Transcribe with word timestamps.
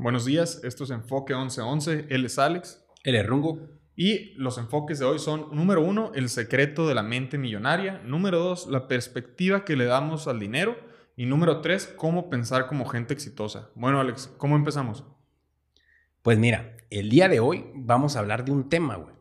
Buenos 0.00 0.24
días, 0.24 0.60
esto 0.62 0.84
es 0.84 0.90
Enfoque 0.90 1.34
1111, 1.34 2.06
él 2.10 2.24
es 2.24 2.38
Alex. 2.38 2.86
Él 3.02 3.16
es 3.16 3.26
Rungo. 3.26 3.68
Y 3.96 4.32
los 4.34 4.56
enfoques 4.56 5.00
de 5.00 5.04
hoy 5.04 5.18
son, 5.18 5.48
número 5.50 5.84
uno, 5.84 6.12
el 6.14 6.28
secreto 6.28 6.86
de 6.86 6.94
la 6.94 7.02
mente 7.02 7.36
millonaria. 7.36 8.00
Número 8.04 8.38
dos, 8.38 8.68
la 8.68 8.86
perspectiva 8.86 9.64
que 9.64 9.74
le 9.74 9.86
damos 9.86 10.28
al 10.28 10.38
dinero. 10.38 10.76
Y 11.16 11.26
número 11.26 11.62
tres, 11.62 11.92
cómo 11.96 12.30
pensar 12.30 12.68
como 12.68 12.86
gente 12.86 13.12
exitosa. 13.12 13.70
Bueno, 13.74 13.98
Alex, 13.98 14.32
¿cómo 14.38 14.54
empezamos? 14.54 15.02
Pues 16.22 16.38
mira, 16.38 16.76
el 16.90 17.10
día 17.10 17.28
de 17.28 17.40
hoy 17.40 17.66
vamos 17.74 18.14
a 18.14 18.20
hablar 18.20 18.44
de 18.44 18.52
un 18.52 18.68
tema, 18.68 18.94
güey, 18.94 19.16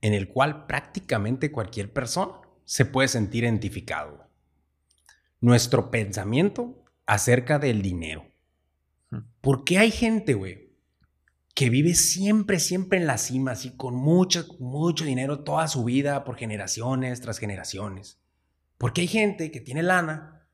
en 0.00 0.14
el 0.14 0.28
cual 0.28 0.66
prácticamente 0.66 1.50
cualquier 1.50 1.92
persona 1.92 2.34
se 2.64 2.84
puede 2.84 3.08
sentir 3.08 3.42
identificado. 3.42 4.28
Nuestro 5.40 5.90
pensamiento 5.90 6.84
acerca 7.04 7.58
del 7.58 7.82
dinero. 7.82 8.29
¿Por 9.40 9.64
qué 9.64 9.78
hay 9.78 9.90
gente, 9.90 10.34
güey, 10.34 10.70
que 11.54 11.70
vive 11.70 11.94
siempre, 11.94 12.60
siempre 12.60 12.98
en 12.98 13.06
la 13.06 13.18
cima, 13.18 13.52
así 13.52 13.76
con 13.76 13.94
mucho, 13.94 14.46
mucho 14.58 15.04
dinero 15.04 15.40
toda 15.40 15.66
su 15.68 15.84
vida, 15.84 16.24
por 16.24 16.36
generaciones 16.36 17.20
tras 17.20 17.38
generaciones? 17.38 18.20
Porque 18.78 19.02
hay 19.02 19.08
gente 19.08 19.50
que 19.50 19.60
tiene 19.60 19.82
lana 19.82 20.46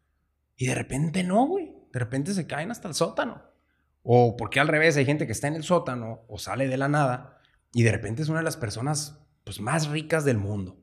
y 0.57 0.67
de 0.67 0.75
repente 0.75 1.23
no, 1.23 1.47
güey. 1.47 1.75
De 1.93 1.99
repente 1.99 2.35
se 2.35 2.47
caen 2.47 2.71
hasta 2.71 2.89
el 2.89 2.95
sótano. 2.95 3.43
O 4.03 4.37
porque 4.37 4.61
al 4.61 4.69
revés 4.69 4.97
hay 4.97 5.05
gente 5.05 5.27
que 5.27 5.33
está 5.33 5.49
en 5.49 5.55
el 5.55 5.65
sótano 5.65 6.23
o 6.29 6.39
sale 6.39 6.69
de 6.69 6.77
la 6.77 6.89
nada 6.89 7.39
y 7.73 7.83
de 7.83 7.93
repente 7.93 8.23
es 8.23 8.29
una 8.29 8.39
de 8.39 8.45
las 8.45 8.57
personas 8.57 9.19
pues, 9.45 9.61
más 9.61 9.89
ricas 9.89 10.25
del 10.25 10.39
mundo. 10.39 10.81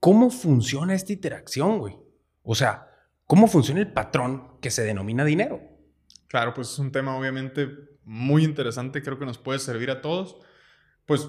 ¿Cómo 0.00 0.30
funciona 0.30 0.94
esta 0.94 1.12
interacción, 1.12 1.78
güey? 1.78 1.98
O 2.42 2.54
sea, 2.54 2.88
¿cómo 3.26 3.48
funciona 3.48 3.80
el 3.80 3.92
patrón 3.92 4.58
que 4.60 4.70
se 4.70 4.84
denomina 4.84 5.24
dinero? 5.24 5.77
Claro, 6.28 6.54
pues 6.54 6.70
es 6.70 6.78
un 6.78 6.92
tema 6.92 7.16
obviamente 7.16 7.68
muy 8.04 8.44
interesante, 8.44 9.02
creo 9.02 9.18
que 9.18 9.26
nos 9.26 9.38
puede 9.38 9.58
servir 9.58 9.90
a 9.90 10.00
todos. 10.00 10.36
Pues, 11.06 11.28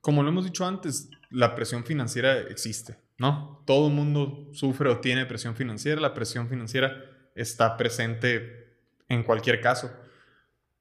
como 0.00 0.22
lo 0.22 0.28
hemos 0.28 0.44
dicho 0.44 0.66
antes, 0.66 1.10
la 1.30 1.54
presión 1.54 1.84
financiera 1.84 2.38
existe, 2.38 2.98
¿no? 3.18 3.62
Todo 3.66 3.88
el 3.88 3.94
mundo 3.94 4.48
sufre 4.52 4.88
o 4.90 5.00
tiene 5.00 5.26
presión 5.26 5.56
financiera, 5.56 6.00
la 6.00 6.14
presión 6.14 6.48
financiera 6.48 7.04
está 7.34 7.76
presente 7.76 8.76
en 9.08 9.22
cualquier 9.22 9.60
caso. 9.60 9.90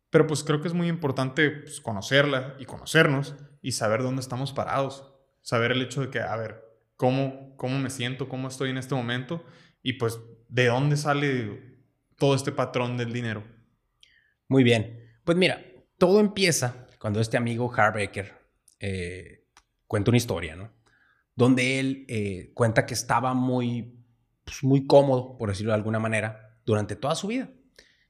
Pero 0.10 0.28
pues 0.28 0.44
creo 0.44 0.62
que 0.62 0.68
es 0.68 0.74
muy 0.74 0.88
importante 0.88 1.50
pues, 1.50 1.82
conocerla 1.82 2.56
y 2.60 2.66
conocernos 2.66 3.36
y 3.62 3.74
saber 3.74 4.04
dónde 4.04 4.22
estamos 4.22 4.54
parados. 4.54 5.14
Saber 5.42 5.72
el 5.72 5.82
hecho 5.82 6.02
de 6.02 6.10
que, 6.10 6.20
a 6.20 6.36
ver, 6.36 6.64
¿cómo, 6.96 7.56
cómo 7.58 7.80
me 7.80 7.90
siento, 7.90 8.28
cómo 8.28 8.48
estoy 8.48 8.70
en 8.70 8.78
este 8.78 8.96
momento 8.96 9.44
y 9.84 9.94
pues 9.94 10.20
de 10.50 10.68
dónde 10.68 10.98
sale 10.98 11.77
todo 12.18 12.36
este 12.36 12.52
patrón 12.52 12.98
del 12.98 13.14
dinero? 13.14 13.44
Muy 14.48 14.64
bien. 14.64 15.20
Pues 15.24 15.38
mira, 15.38 15.62
todo 15.98 16.20
empieza 16.20 16.88
cuando 17.00 17.20
este 17.20 17.38
amigo 17.38 17.72
Harbaker 17.74 18.34
eh, 18.80 19.46
cuenta 19.88 20.12
una 20.12 20.18
historia, 20.18 20.56
¿no? 20.56 20.72
Donde 21.36 21.80
él 21.80 22.06
eh, 22.08 22.52
cuenta 22.54 22.86
que 22.86 22.94
estaba 22.94 23.34
muy, 23.34 24.04
pues, 24.44 24.64
muy 24.64 24.88
cómodo, 24.88 25.38
por 25.38 25.50
decirlo 25.50 25.72
de 25.72 25.78
alguna 25.78 26.00
manera, 26.00 26.60
durante 26.66 26.96
toda 26.96 27.16
su 27.16 27.28
vida. 27.28 27.50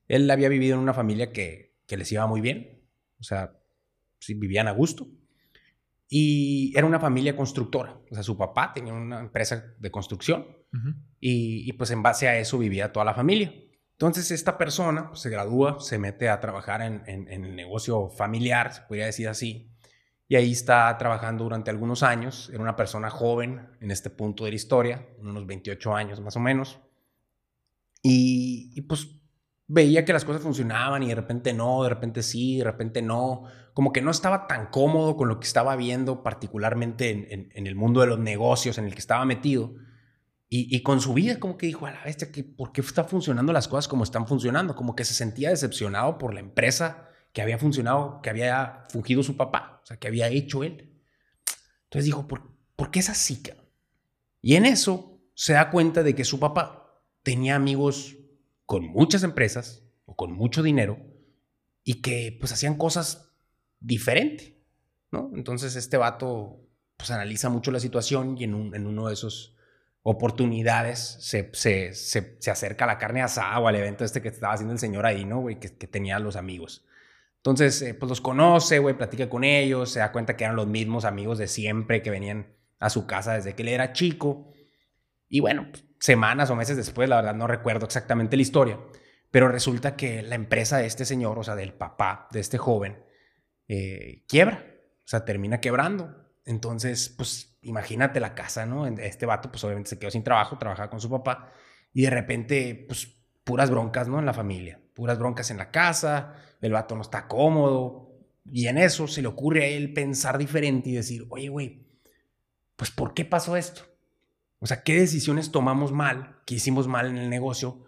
Él 0.07 0.29
había 0.31 0.49
vivido 0.49 0.75
en 0.75 0.81
una 0.81 0.93
familia 0.93 1.33
que, 1.33 1.75
que 1.85 1.97
les 1.97 2.11
iba 2.11 2.25
muy 2.27 2.39
bien, 2.39 2.81
o 3.19 3.23
sea, 3.23 3.53
sí, 4.19 4.33
vivían 4.33 4.67
a 4.67 4.71
gusto. 4.71 5.07
Y 6.09 6.71
era 6.77 6.87
una 6.87 7.01
familia 7.01 7.35
constructora, 7.35 7.99
o 8.09 8.13
sea, 8.13 8.23
su 8.23 8.37
papá 8.37 8.71
tenía 8.73 8.93
una 8.93 9.19
empresa 9.19 9.75
de 9.77 9.91
construcción 9.91 10.47
y, 11.19 11.69
y 11.69 11.73
pues 11.73 11.91
en 11.91 12.01
base 12.01 12.29
a 12.29 12.37
eso 12.39 12.57
vivía 12.57 12.93
toda 12.93 13.03
la 13.03 13.13
familia. 13.13 13.53
Entonces 13.97 14.29
esta 14.29 14.59
persona 14.59 15.09
pues, 15.09 15.21
se 15.21 15.31
gradúa, 15.31 15.79
se 15.79 15.97
mete 15.97 16.29
a 16.29 16.39
trabajar 16.39 16.83
en, 16.83 17.27
el 17.27 17.55
negocio 17.55 18.09
familiar, 18.09 18.71
se 18.71 18.81
podría 18.81 19.07
decir 19.07 19.27
así, 19.27 19.71
y 20.27 20.35
ahí 20.35 20.51
está 20.51 20.95
trabajando 20.99 21.45
durante 21.45 21.71
algunos 21.71 22.03
años. 22.03 22.51
Era 22.53 22.61
una 22.61 22.75
persona 22.75 23.09
joven 23.09 23.67
en 23.81 23.89
este 23.89 24.11
punto 24.11 24.43
de 24.43 24.51
la 24.51 24.55
historia, 24.55 25.07
unos 25.17 25.47
28 25.47 25.95
años 25.95 26.21
más 26.21 26.35
o 26.35 26.39
menos, 26.39 26.79
y, 28.03 28.79
pues 28.81 29.07
veía 29.65 30.05
que 30.05 30.13
las 30.13 30.23
cosas 30.25 30.43
funcionaban 30.43 31.01
y 31.01 31.07
de 31.07 31.15
repente 31.15 31.51
no, 31.51 31.81
de 31.81 31.89
repente 31.89 32.21
sí, 32.21 32.59
de 32.59 32.65
repente 32.65 33.01
no, 33.01 33.45
como 33.73 33.91
que 33.91 34.03
no 34.03 34.11
estaba 34.11 34.45
tan 34.45 34.67
cómodo 34.67 35.17
con 35.17 35.27
lo 35.27 35.39
que 35.39 35.47
estaba 35.47 35.75
viendo, 35.75 36.21
particularmente 36.21 37.33
en, 37.33 37.49
en 37.51 37.67
el 37.67 37.75
mundo 37.75 38.01
de 38.01 38.07
los 38.07 38.19
negocios 38.19 38.77
en 38.77 38.85
el 38.85 38.93
que 38.93 38.99
estaba 38.99 39.25
metido. 39.25 39.73
Y, 40.49 40.81
con 40.81 41.01
su 41.01 41.13
vida, 41.13 41.41
como 41.41 41.57
que 41.57 41.65
dijo, 41.65 41.87
a 41.87 41.91
la 41.91 42.03
bestia, 42.05 42.31
que, 42.31 42.41
¿por 42.41 42.71
qué 42.71 42.79
están 42.79 43.07
funcionando 43.09 43.51
las 43.51 43.67
cosas 43.67 43.89
como 43.89 44.05
están 44.05 44.27
funcionando? 44.27 44.75
Como 44.75 44.95
que 44.95 45.03
se 45.03 45.13
sentía 45.13 45.49
decepcionado 45.49 46.17
por 46.17 46.33
la 46.33 46.39
empresa 46.39 47.09
que 47.33 47.41
había 47.41 47.57
funcionado, 47.57 48.21
que 48.21 48.29
había 48.29 48.85
fungido 48.89 49.23
su 49.23 49.35
papá, 49.35 49.81
o 49.83 49.85
sea, 49.85 49.97
que 49.97 50.07
había 50.07 50.29
hecho 50.29 50.63
él. 50.63 51.03
Entonces 51.83 52.05
dijo, 52.05 52.29
¿por, 52.29 52.57
¿por 52.77 52.91
qué 52.91 52.99
es 52.99 53.09
así? 53.09 53.43
Y 54.41 54.55
en 54.55 54.65
eso 54.65 55.21
se 55.33 55.51
da 55.51 55.69
cuenta 55.69 56.01
de 56.01 56.15
que 56.15 56.23
su 56.23 56.39
papá 56.39 57.03
tenía 57.23 57.55
amigos 57.55 58.15
con 58.65 58.87
muchas 58.87 59.23
empresas 59.23 59.83
o 60.05 60.15
con 60.15 60.31
mucho 60.31 60.63
dinero 60.63 60.97
y 61.83 62.01
que 62.01 62.37
pues 62.39 62.53
hacían 62.53 62.77
cosas 62.77 63.33
diferentes, 63.81 64.53
¿no? 65.11 65.29
Entonces 65.35 65.75
este 65.75 65.97
vato 65.97 66.61
pues 66.95 67.11
analiza 67.11 67.49
mucho 67.49 67.71
la 67.71 67.81
situación 67.81 68.37
y 68.37 68.45
en, 68.45 68.73
en 68.73 68.87
uno 68.87 69.07
de 69.07 69.13
esos 69.13 69.56
oportunidades 70.09 71.17
se, 71.19 71.49
se, 71.51 71.93
se, 71.93 72.49
acerca 72.49 72.85
a 72.85 72.87
la 72.87 72.97
carne 72.97 73.21
asada 73.21 73.59
o 73.59 73.67
al 73.67 73.75
evento 73.75 74.05
este 74.05 74.21
que 74.21 74.29
estaba 74.29 74.53
haciendo 74.53 74.71
el 74.71 74.79
señor 74.79 75.05
ahí, 75.05 75.25
¿no, 75.25 75.41
güey? 75.41 75.59
Que, 75.59 75.75
que 75.75 75.85
tenía 75.85 76.17
los 76.17 76.37
amigos. 76.37 76.85
Entonces, 77.35 77.81
eh, 77.81 77.93
pues 77.93 78.07
los 78.07 78.21
conoce, 78.21 78.79
güey, 78.79 78.97
platica 78.97 79.29
con 79.29 79.43
ellos, 79.43 79.91
se 79.91 79.99
da 79.99 80.13
cuenta 80.13 80.37
que 80.37 80.45
eran 80.45 80.55
los 80.55 80.67
mismos 80.67 81.03
amigos 81.03 81.37
de 81.37 81.49
siempre 81.49 82.01
que 82.01 82.09
venían 82.09 82.55
a 82.79 82.89
su 82.89 83.05
casa 83.05 83.33
desde 83.33 83.53
que 83.53 83.63
él 83.63 83.67
era 83.67 83.91
chico. 83.91 84.53
Y 85.27 85.41
bueno, 85.41 85.67
pues, 85.71 85.83
semanas 85.99 86.49
o 86.51 86.55
meses 86.55 86.77
después, 86.77 87.09
la 87.09 87.17
verdad 87.17 87.35
no 87.35 87.47
recuerdo 87.47 87.85
exactamente 87.85 88.37
la 88.37 88.43
historia, 88.43 88.79
pero 89.29 89.49
resulta 89.49 89.97
que 89.97 90.21
la 90.21 90.35
empresa 90.35 90.77
de 90.77 90.85
este 90.85 91.03
señor, 91.03 91.37
o 91.37 91.43
sea, 91.43 91.55
del 91.55 91.73
papá 91.73 92.29
de 92.31 92.39
este 92.39 92.57
joven, 92.57 93.03
eh, 93.67 94.23
quiebra, 94.25 94.63
o 94.99 95.07
sea, 95.07 95.25
termina 95.25 95.59
quebrando. 95.59 96.26
Entonces, 96.47 97.09
pues 97.09 97.57
imagínate 97.61 98.21
la 98.21 98.33
casa, 98.33 98.65
¿no? 98.65 98.87
Este 98.87 99.25
vato, 99.25 99.51
pues 99.51 99.61
obviamente 99.65 99.89
se 99.89 99.99
quedó 99.99 100.09
sin 100.09 100.23
trabajo, 100.23 100.57
trabajaba 100.57 100.89
con 100.89 101.01
su 101.01 101.09
papá 101.09 101.51
y 101.93 102.03
de 102.03 102.09
repente, 102.09 102.85
pues 102.87 103.15
puras 103.43 103.69
broncas, 103.69 104.07
¿no? 104.07 104.17
En 104.17 104.25
la 104.25 104.33
familia, 104.33 104.79
puras 104.93 105.19
broncas 105.19 105.51
en 105.51 105.57
la 105.57 105.71
casa, 105.71 106.35
el 106.61 106.71
vato 106.71 106.95
no 106.95 107.01
está 107.01 107.27
cómodo 107.27 108.17
y 108.49 108.67
en 108.67 108.77
eso 108.77 109.07
se 109.07 109.21
le 109.21 109.27
ocurre 109.27 109.65
a 109.65 109.67
él 109.67 109.91
pensar 109.91 110.37
diferente 110.37 110.89
y 110.89 110.93
decir, 110.93 111.25
oye, 111.29 111.49
güey, 111.49 111.85
pues 112.77 112.91
¿por 112.91 113.13
qué 113.13 113.25
pasó 113.25 113.57
esto? 113.57 113.81
O 114.59 114.67
sea, 114.67 114.83
¿qué 114.83 114.97
decisiones 114.97 115.51
tomamos 115.51 115.91
mal, 115.91 116.39
que 116.45 116.55
hicimos 116.55 116.87
mal 116.87 117.07
en 117.07 117.17
el 117.17 117.29
negocio, 117.29 117.83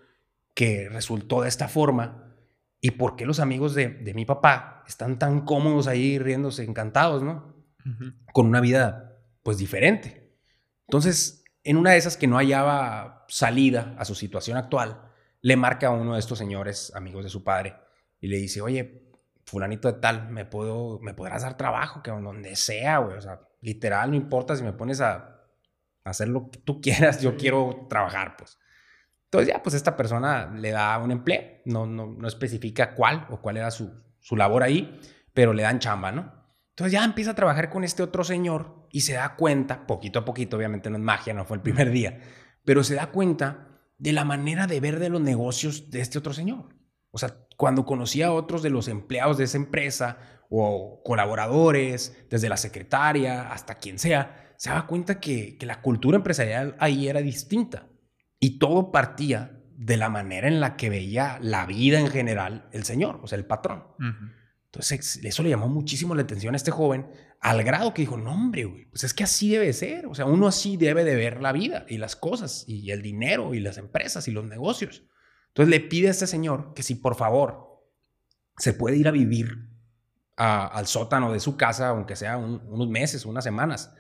que 0.54 0.90
resultó 0.90 1.44
de 1.44 1.48
esta 1.48 1.70
forma? 1.70 2.36
¿Y 2.82 2.92
por 2.92 3.16
qué 3.16 3.26
los 3.26 3.40
amigos 3.40 3.74
de, 3.74 3.88
de 3.88 4.14
mi 4.14 4.26
papá 4.26 4.84
están 4.86 5.18
tan 5.18 5.46
cómodos 5.46 5.88
ahí 5.88 6.20
riéndose, 6.20 6.66
encantados, 6.66 7.24
¿no? 7.24 7.59
Con 8.34 8.48
una 8.48 8.62
vida 8.62 9.18
pues 9.44 9.58
diferente. 9.58 10.36
Entonces, 10.88 11.44
en 11.64 11.78
una 11.78 11.92
de 11.92 11.98
esas 11.98 12.18
que 12.18 12.28
no 12.28 12.38
hallaba 12.38 13.26
salida 13.28 13.96
a 13.98 14.06
su 14.06 14.16
situación 14.16 14.58
actual, 14.58 15.02
le 15.42 15.56
marca 15.56 15.88
a 15.88 15.92
uno 15.92 16.14
de 16.14 16.20
estos 16.20 16.38
señores, 16.38 16.92
amigos 16.96 17.24
de 17.24 17.30
su 17.30 17.44
padre, 17.44 17.76
y 18.20 18.28
le 18.28 18.38
dice, 18.38 18.62
oye, 18.62 19.10
fulanito 19.46 19.92
de 19.92 20.00
tal, 20.00 20.30
me, 20.30 20.46
puedo, 20.46 21.00
me 21.02 21.14
podrás 21.14 21.44
dar 21.44 21.58
trabajo, 21.58 22.04
que 22.04 22.12
donde 22.12 22.56
sea, 22.56 23.00
güey. 23.00 23.18
O 23.18 23.22
sea, 23.22 23.42
literal, 23.62 24.12
no 24.12 24.16
importa 24.16 24.56
si 24.56 24.64
me 24.64 24.74
pones 24.74 25.02
a 25.02 25.42
hacer 26.04 26.28
lo 26.28 26.50
que 26.50 26.60
tú 26.60 26.82
quieras, 26.82 27.22
yo 27.22 27.38
quiero 27.38 27.88
trabajar, 27.90 28.36
pues. 28.38 28.60
Entonces 29.26 29.54
ya, 29.54 29.62
pues 29.62 29.76
esta 29.76 29.96
persona 29.96 30.52
le 30.56 30.72
da 30.72 30.98
un 30.98 31.12
empleo, 31.12 31.44
no, 31.66 31.86
no, 31.86 32.08
no 32.08 32.28
especifica 32.28 32.96
cuál 32.96 33.28
o 33.30 33.40
cuál 33.40 33.58
era 33.58 33.70
su, 33.70 33.94
su 34.20 34.36
labor 34.36 34.64
ahí, 34.64 35.00
pero 35.34 35.54
le 35.54 35.64
dan 35.64 35.78
chamba, 35.78 36.12
¿no? 36.12 36.39
Entonces 36.80 36.94
ya 36.94 37.04
empieza 37.04 37.32
a 37.32 37.36
trabajar 37.36 37.70
con 37.70 37.84
este 37.84 38.04
otro 38.04 38.24
señor 38.24 38.88
y 38.90 39.02
se 39.02 39.12
da 39.12 39.36
cuenta, 39.36 39.86
poquito 39.86 40.20
a 40.20 40.24
poquito, 40.24 40.56
obviamente 40.56 40.90
no 40.90 40.96
es 40.96 41.04
magia, 41.04 41.34
no 41.34 41.44
fue 41.44 41.58
el 41.58 41.62
primer 41.62 41.92
día, 41.92 42.22
pero 42.64 42.86
se 42.86 42.96
da 42.96 43.08
cuenta 43.08 43.82
de 43.98 44.14
la 44.14 44.24
manera 44.24 44.66
de 44.66 44.80
ver 44.80 44.98
de 44.98 45.10
los 45.10 45.20
negocios 45.20 45.92
de 45.92 46.00
este 46.00 46.18
otro 46.18 46.32
señor. 46.32 46.78
O 47.12 47.18
sea, 47.18 47.36
cuando 47.58 47.86
conocía 47.86 48.28
a 48.28 48.32
otros 48.32 48.64
de 48.64 48.70
los 48.70 48.88
empleados 48.88 49.38
de 49.38 49.44
esa 49.44 49.58
empresa 49.58 50.20
o 50.50 51.02
colaboradores, 51.04 52.18
desde 52.30 52.48
la 52.48 52.56
secretaria 52.56 53.52
hasta 53.52 53.76
quien 53.76 54.00
sea, 54.00 54.54
se 54.56 54.70
daba 54.70 54.88
cuenta 54.88 55.20
que, 55.20 55.58
la 55.60 55.82
cultura 55.82 56.16
empresarial 56.16 56.78
ahí 56.80 57.10
era 57.10 57.20
distinta. 57.20 57.90
Y 58.40 58.58
todo 58.58 58.94
partía 58.94 59.52
de 59.76 59.98
la 59.98 60.08
manera 60.08 60.48
en 60.48 60.62
la 60.62 60.78
que 60.78 60.90
veía 60.90 61.40
la 61.42 61.66
vida 61.66 62.00
en 62.00 62.08
general 62.08 62.70
el 62.72 62.86
señor, 62.86 63.20
o 63.22 63.28
sea, 63.28 63.38
el 63.38 63.46
patrón. 63.46 63.84
Entonces, 64.72 65.20
eso 65.24 65.44
le 65.44 65.50
llamó 65.50 65.68
muchísimo 65.68 66.14
la 66.14 66.22
atención 66.22 66.54
a 66.54 66.58
este 66.58 66.70
joven, 66.70 67.08
al 67.40 67.64
grado 67.64 67.94
que 67.94 68.04
dijo, 68.04 68.18
no, 68.18 68.34
hombre, 68.34 68.66
güey, 68.66 68.86
pues 68.86 69.04
es 69.04 69.16
que 69.16 69.24
así 69.24 69.50
debe 69.50 69.74
ser. 69.74 70.06
O 70.06 70.14
sea, 70.14 70.26
uno 70.26 70.48
así 70.48 70.78
debe 70.78 71.04
de 71.04 71.16
ver 71.16 71.42
la 71.42 71.52
vida 71.52 71.86
y 71.90 71.98
las 71.98 72.16
cosas 72.16 72.66
y 72.68 72.92
el 72.92 73.02
dinero 73.02 73.56
y 73.56 73.60
las 73.62 73.78
empresas 73.78 74.28
y 74.28 74.32
los 74.32 74.46
negocios. 74.46 75.04
Entonces 75.48 75.72
le 75.72 75.80
pide 75.80 76.10
a 76.10 76.12
este 76.12 76.28
señor 76.28 76.74
que 76.76 76.84
si 76.84 76.96
por 76.96 77.16
favor 77.16 77.82
se 78.58 78.74
puede 78.74 78.98
ir 78.98 79.08
a 79.08 79.12
vivir 79.12 79.70
al 80.36 80.86
sótano 80.88 81.34
de 81.34 81.40
su 81.40 81.58
casa, 81.58 81.90
aunque 81.90 82.16
sea 82.16 82.38
unos 82.38 82.88
meses, 82.88 83.26
unas 83.26 83.44
semanas, 83.44 83.94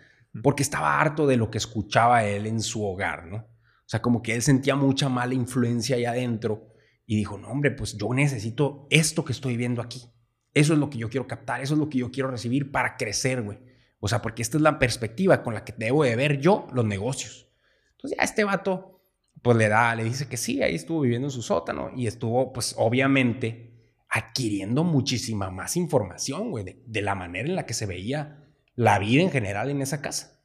porque 0.43 0.63
estaba 0.63 1.01
harto 1.01 1.25
de 1.25 1.35
lo 1.35 1.49
que 1.49 1.57
escuchaba 1.57 2.23
él 2.23 2.45
en 2.45 2.61
su 2.61 2.85
hogar, 2.85 3.25
¿no? 3.25 3.37
O 3.37 3.87
sea, 3.87 4.01
como 4.01 4.21
que 4.21 4.35
él 4.35 4.43
sentía 4.43 4.75
mucha 4.75 5.09
mala 5.09 5.33
influencia 5.33 5.95
ahí 5.95 6.05
adentro 6.05 6.67
y 7.05 7.15
dijo, 7.15 7.39
no, 7.39 7.49
hombre, 7.49 7.71
pues 7.71 7.97
yo 7.97 8.13
necesito 8.13 8.85
esto 8.91 9.25
que 9.25 9.33
estoy 9.33 9.57
viendo 9.57 9.81
aquí. 9.81 10.03
Eso 10.53 10.73
es 10.73 10.79
lo 10.79 10.89
que 10.89 10.97
yo 10.97 11.09
quiero 11.09 11.27
captar, 11.27 11.61
eso 11.61 11.73
es 11.73 11.79
lo 11.79 11.89
que 11.89 11.99
yo 11.99 12.11
quiero 12.11 12.31
recibir 12.31 12.71
para 12.71 12.97
crecer, 12.97 13.41
güey. 13.41 13.59
O 13.99 14.07
sea, 14.07 14.21
porque 14.21 14.41
esta 14.41 14.57
es 14.57 14.63
la 14.63 14.79
perspectiva 14.79 15.43
con 15.43 15.53
la 15.53 15.63
que 15.63 15.73
debo 15.77 16.03
de 16.03 16.15
ver 16.15 16.39
yo 16.39 16.67
los 16.73 16.85
negocios. 16.85 17.49
Entonces 17.91 18.17
ya 18.17 18.23
este 18.23 18.43
vato, 18.43 19.01
pues 19.41 19.57
le 19.57 19.67
da, 19.67 19.93
le 19.95 20.03
dice 20.03 20.27
que 20.27 20.37
sí, 20.37 20.61
ahí 20.61 20.75
estuvo 20.75 21.01
viviendo 21.01 21.27
en 21.27 21.31
su 21.31 21.41
sótano 21.41 21.91
y 21.95 22.07
estuvo, 22.07 22.53
pues 22.53 22.73
obviamente, 22.77 23.69
adquiriendo 24.09 24.83
muchísima 24.83 25.51
más 25.51 25.75
información, 25.75 26.49
güey, 26.49 26.81
de, 26.85 27.01
la 27.01 27.13
manera 27.13 27.47
en 27.47 27.55
la 27.55 27.65
que 27.65 27.73
se 27.73 27.85
veía 27.85 28.43
la 28.75 28.97
vida 28.97 29.21
en 29.21 29.31
general 29.31 29.69
en 29.69 29.81
esa 29.81 30.01
casa. 30.01 30.41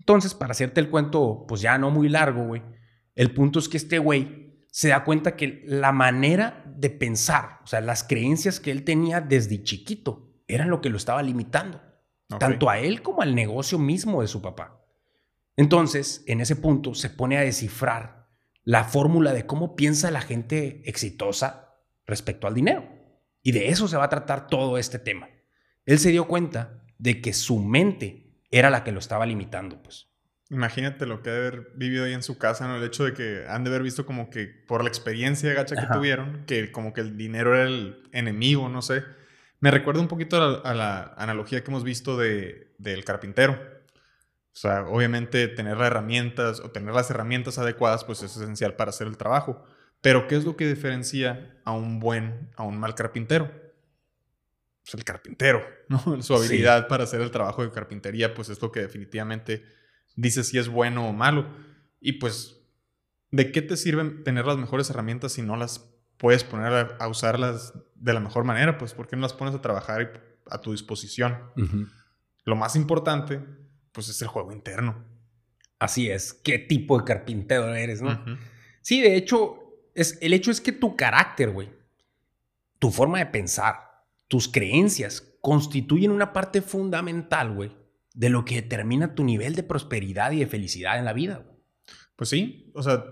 Entonces, 0.00 0.34
para 0.34 0.52
hacerte 0.52 0.80
el 0.80 0.90
cuento, 0.90 1.44
pues 1.48 1.60
ya 1.60 1.78
no 1.78 1.90
muy 1.90 2.08
largo, 2.08 2.44
güey, 2.46 2.62
el 3.14 3.32
punto 3.32 3.58
es 3.58 3.68
que 3.68 3.76
este 3.76 3.98
güey 3.98 4.49
se 4.70 4.88
da 4.88 5.04
cuenta 5.04 5.36
que 5.36 5.62
la 5.66 5.92
manera 5.92 6.64
de 6.66 6.90
pensar, 6.90 7.60
o 7.62 7.66
sea, 7.66 7.80
las 7.80 8.04
creencias 8.04 8.60
que 8.60 8.70
él 8.70 8.84
tenía 8.84 9.20
desde 9.20 9.62
chiquito, 9.62 10.30
eran 10.46 10.70
lo 10.70 10.80
que 10.80 10.90
lo 10.90 10.96
estaba 10.96 11.22
limitando, 11.22 11.80
tanto 12.38 12.70
a 12.70 12.78
él 12.78 13.02
como 13.02 13.22
al 13.22 13.34
negocio 13.34 13.78
mismo 13.78 14.22
de 14.22 14.28
su 14.28 14.40
papá. 14.40 14.84
Entonces, 15.56 16.24
en 16.26 16.40
ese 16.40 16.56
punto, 16.56 16.94
se 16.94 17.10
pone 17.10 17.36
a 17.36 17.42
descifrar 17.42 18.28
la 18.62 18.84
fórmula 18.84 19.32
de 19.32 19.46
cómo 19.46 19.74
piensa 19.74 20.10
la 20.10 20.20
gente 20.20 20.82
exitosa 20.88 21.76
respecto 22.06 22.46
al 22.46 22.54
dinero. 22.54 22.88
Y 23.42 23.52
de 23.52 23.68
eso 23.68 23.88
se 23.88 23.96
va 23.96 24.04
a 24.04 24.10
tratar 24.10 24.46
todo 24.46 24.78
este 24.78 24.98
tema. 24.98 25.28
Él 25.84 25.98
se 25.98 26.10
dio 26.10 26.28
cuenta 26.28 26.84
de 26.98 27.20
que 27.20 27.32
su 27.32 27.58
mente 27.58 28.38
era 28.50 28.70
la 28.70 28.84
que 28.84 28.92
lo 28.92 28.98
estaba 28.98 29.26
limitando, 29.26 29.82
pues. 29.82 30.09
Imagínate 30.50 31.06
lo 31.06 31.22
que 31.22 31.30
ha 31.30 31.32
de 31.32 31.38
haber 31.38 31.70
vivido 31.76 32.04
ahí 32.04 32.12
en 32.12 32.24
su 32.24 32.36
casa, 32.36 32.66
¿no? 32.66 32.76
El 32.76 32.82
hecho 32.82 33.04
de 33.04 33.14
que 33.14 33.44
han 33.48 33.62
de 33.62 33.70
haber 33.70 33.84
visto 33.84 34.04
como 34.04 34.30
que 34.30 34.46
por 34.46 34.82
la 34.82 34.88
experiencia 34.88 35.54
gacha 35.54 35.76
que 35.76 35.86
tuvieron, 35.92 36.44
que 36.44 36.72
como 36.72 36.92
que 36.92 37.00
el 37.00 37.16
dinero 37.16 37.54
era 37.54 37.68
el 37.68 38.02
enemigo, 38.10 38.68
no 38.68 38.82
sé. 38.82 39.04
Me 39.60 39.70
recuerda 39.70 40.00
un 40.00 40.08
poquito 40.08 40.42
a 40.64 40.74
la, 40.74 41.14
analogía 41.16 41.62
que 41.62 41.70
hemos 41.70 41.84
visto 41.84 42.16
de, 42.16 42.74
del 42.78 43.04
carpintero. 43.04 43.52
O 43.52 44.56
sea, 44.56 44.82
obviamente 44.88 45.46
tener 45.46 45.76
las 45.76 45.86
herramientas 45.86 46.58
o 46.58 46.72
tener 46.72 46.92
las 46.92 47.08
herramientas 47.10 47.58
adecuadas, 47.58 48.02
pues 48.02 48.20
es 48.24 48.36
esencial 48.36 48.74
para 48.74 48.90
hacer 48.90 49.06
el 49.06 49.16
trabajo. 49.16 49.64
Pero 50.00 50.26
¿qué 50.26 50.34
es 50.34 50.44
lo 50.44 50.56
que 50.56 50.66
diferencia 50.66 51.60
a 51.64 51.72
un 51.72 52.00
buen, 52.00 52.50
a 52.56 52.64
un 52.64 52.76
mal 52.76 52.96
carpintero? 52.96 53.52
Pues 54.82 54.94
el 54.94 55.04
carpintero, 55.04 55.64
¿no? 55.88 56.00
Su 56.22 56.34
habilidad 56.34 56.88
para 56.88 57.04
hacer 57.04 57.20
el 57.20 57.30
trabajo 57.30 57.62
de 57.62 57.70
carpintería, 57.70 58.34
pues 58.34 58.48
es 58.48 58.60
lo 58.60 58.72
que 58.72 58.80
definitivamente 58.80 59.64
dice 60.16 60.44
si 60.44 60.58
es 60.58 60.68
bueno 60.68 61.08
o 61.08 61.12
malo. 61.12 61.46
Y 62.00 62.12
pues, 62.12 62.62
¿de 63.30 63.52
qué 63.52 63.62
te 63.62 63.76
sirven 63.76 64.24
tener 64.24 64.46
las 64.46 64.58
mejores 64.58 64.90
herramientas 64.90 65.32
si 65.32 65.42
no 65.42 65.56
las 65.56 65.90
puedes 66.16 66.44
poner 66.44 66.96
a, 66.98 67.08
usarlas 67.08 67.74
de 67.94 68.12
la 68.12 68.20
mejor 68.20 68.44
manera? 68.44 68.78
Pues, 68.78 68.94
¿por 68.94 69.08
qué 69.08 69.16
no 69.16 69.22
las 69.22 69.32
pones 69.32 69.54
a 69.54 69.60
trabajar 69.60 70.38
a 70.50 70.60
tu 70.60 70.72
disposición? 70.72 71.38
Lo 72.44 72.56
más 72.56 72.76
importante, 72.76 73.40
pues, 73.92 74.08
es 74.08 74.20
el 74.22 74.28
juego 74.28 74.52
interno. 74.52 75.04
Así 75.78 76.10
es. 76.10 76.34
¿Qué 76.34 76.58
tipo 76.58 76.98
de 76.98 77.04
carpintero 77.04 77.74
eres, 77.74 78.02
no? 78.02 78.22
Sí, 78.82 79.00
de 79.00 79.16
hecho, 79.16 79.58
es, 79.94 80.18
el 80.20 80.32
hecho 80.32 80.50
es 80.50 80.60
que 80.60 80.72
tu 80.72 80.96
carácter, 80.96 81.50
güey, 81.50 81.70
tu 82.78 82.90
forma 82.90 83.18
de 83.18 83.26
pensar, 83.26 84.04
tus 84.28 84.48
creencias 84.48 85.22
constituyen 85.40 86.10
una 86.10 86.32
parte 86.32 86.62
fundamental, 86.62 87.52
güey, 87.54 87.76
de 88.14 88.28
lo 88.28 88.44
que 88.44 88.56
determina 88.56 89.14
tu 89.14 89.24
nivel 89.24 89.54
de 89.54 89.62
prosperidad 89.62 90.32
y 90.32 90.40
de 90.40 90.46
felicidad 90.46 90.98
en 90.98 91.04
la 91.04 91.12
vida. 91.12 91.46
Pues 92.16 92.30
sí, 92.30 92.70
o 92.74 92.82
sea, 92.82 93.04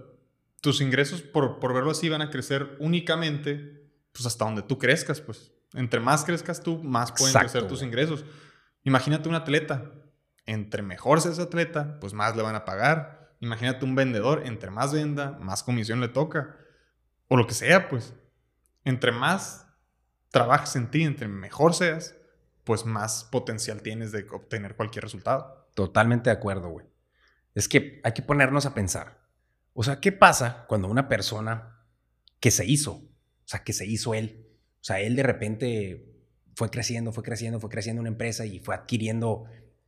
tus 0.60 0.80
ingresos, 0.80 1.22
por, 1.22 1.60
por 1.60 1.74
verlo 1.74 1.90
así, 1.90 2.08
van 2.08 2.22
a 2.22 2.30
crecer 2.30 2.76
únicamente 2.80 3.78
pues 4.12 4.26
hasta 4.26 4.44
donde 4.44 4.62
tú 4.62 4.78
crezcas, 4.78 5.20
pues. 5.20 5.52
Entre 5.74 6.00
más 6.00 6.24
crezcas 6.24 6.62
tú, 6.62 6.82
más 6.82 7.12
pueden 7.12 7.34
crecer 7.34 7.68
tus 7.68 7.82
ingresos. 7.82 8.24
Imagínate 8.84 9.28
un 9.28 9.34
atleta. 9.34 9.92
Entre 10.46 10.82
mejor 10.82 11.20
sea 11.20 11.32
ese 11.32 11.42
atleta, 11.42 12.00
pues 12.00 12.14
más 12.14 12.34
le 12.34 12.42
van 12.42 12.56
a 12.56 12.64
pagar. 12.64 13.34
Imagínate 13.40 13.84
un 13.84 13.94
vendedor. 13.94 14.42
Entre 14.46 14.70
más 14.70 14.92
venda, 14.92 15.38
más 15.40 15.62
comisión 15.62 16.00
le 16.00 16.08
toca 16.08 16.56
o 17.28 17.36
lo 17.36 17.46
que 17.46 17.54
sea, 17.54 17.88
pues, 17.88 18.14
entre 18.84 19.12
más 19.12 19.66
trabajes 20.30 20.74
en 20.76 20.90
ti, 20.90 21.04
entre 21.04 21.28
mejor 21.28 21.74
seas, 21.74 22.16
pues 22.68 22.84
más 22.84 23.24
potencial 23.24 23.80
tienes 23.80 24.12
de 24.12 24.26
obtener 24.30 24.76
cualquier 24.76 25.02
resultado. 25.02 25.70
Totalmente 25.72 26.28
de 26.28 26.36
acuerdo, 26.36 26.68
güey. 26.68 26.84
Es 27.54 27.66
que 27.66 27.98
hay 28.04 28.12
que 28.12 28.20
ponernos 28.20 28.66
a 28.66 28.74
pensar. 28.74 29.22
O 29.72 29.82
sea, 29.82 30.00
¿qué 30.00 30.12
pasa 30.12 30.66
cuando 30.68 30.86
una 30.86 31.08
persona 31.08 31.80
que 32.40 32.50
se 32.50 32.66
hizo, 32.66 32.92
o 32.92 33.08
sea, 33.46 33.64
que 33.64 33.72
se 33.72 33.86
hizo 33.86 34.12
él, 34.12 34.50
o 34.82 34.84
sea, 34.84 35.00
él 35.00 35.16
de 35.16 35.22
repente 35.22 36.14
fue 36.56 36.68
creciendo, 36.68 37.10
fue 37.10 37.22
creciendo, 37.22 37.58
fue 37.58 37.70
creciendo 37.70 38.00
una 38.00 38.10
empresa 38.10 38.44
y 38.44 38.58
fue 38.58 38.74
adquiriendo 38.74 39.46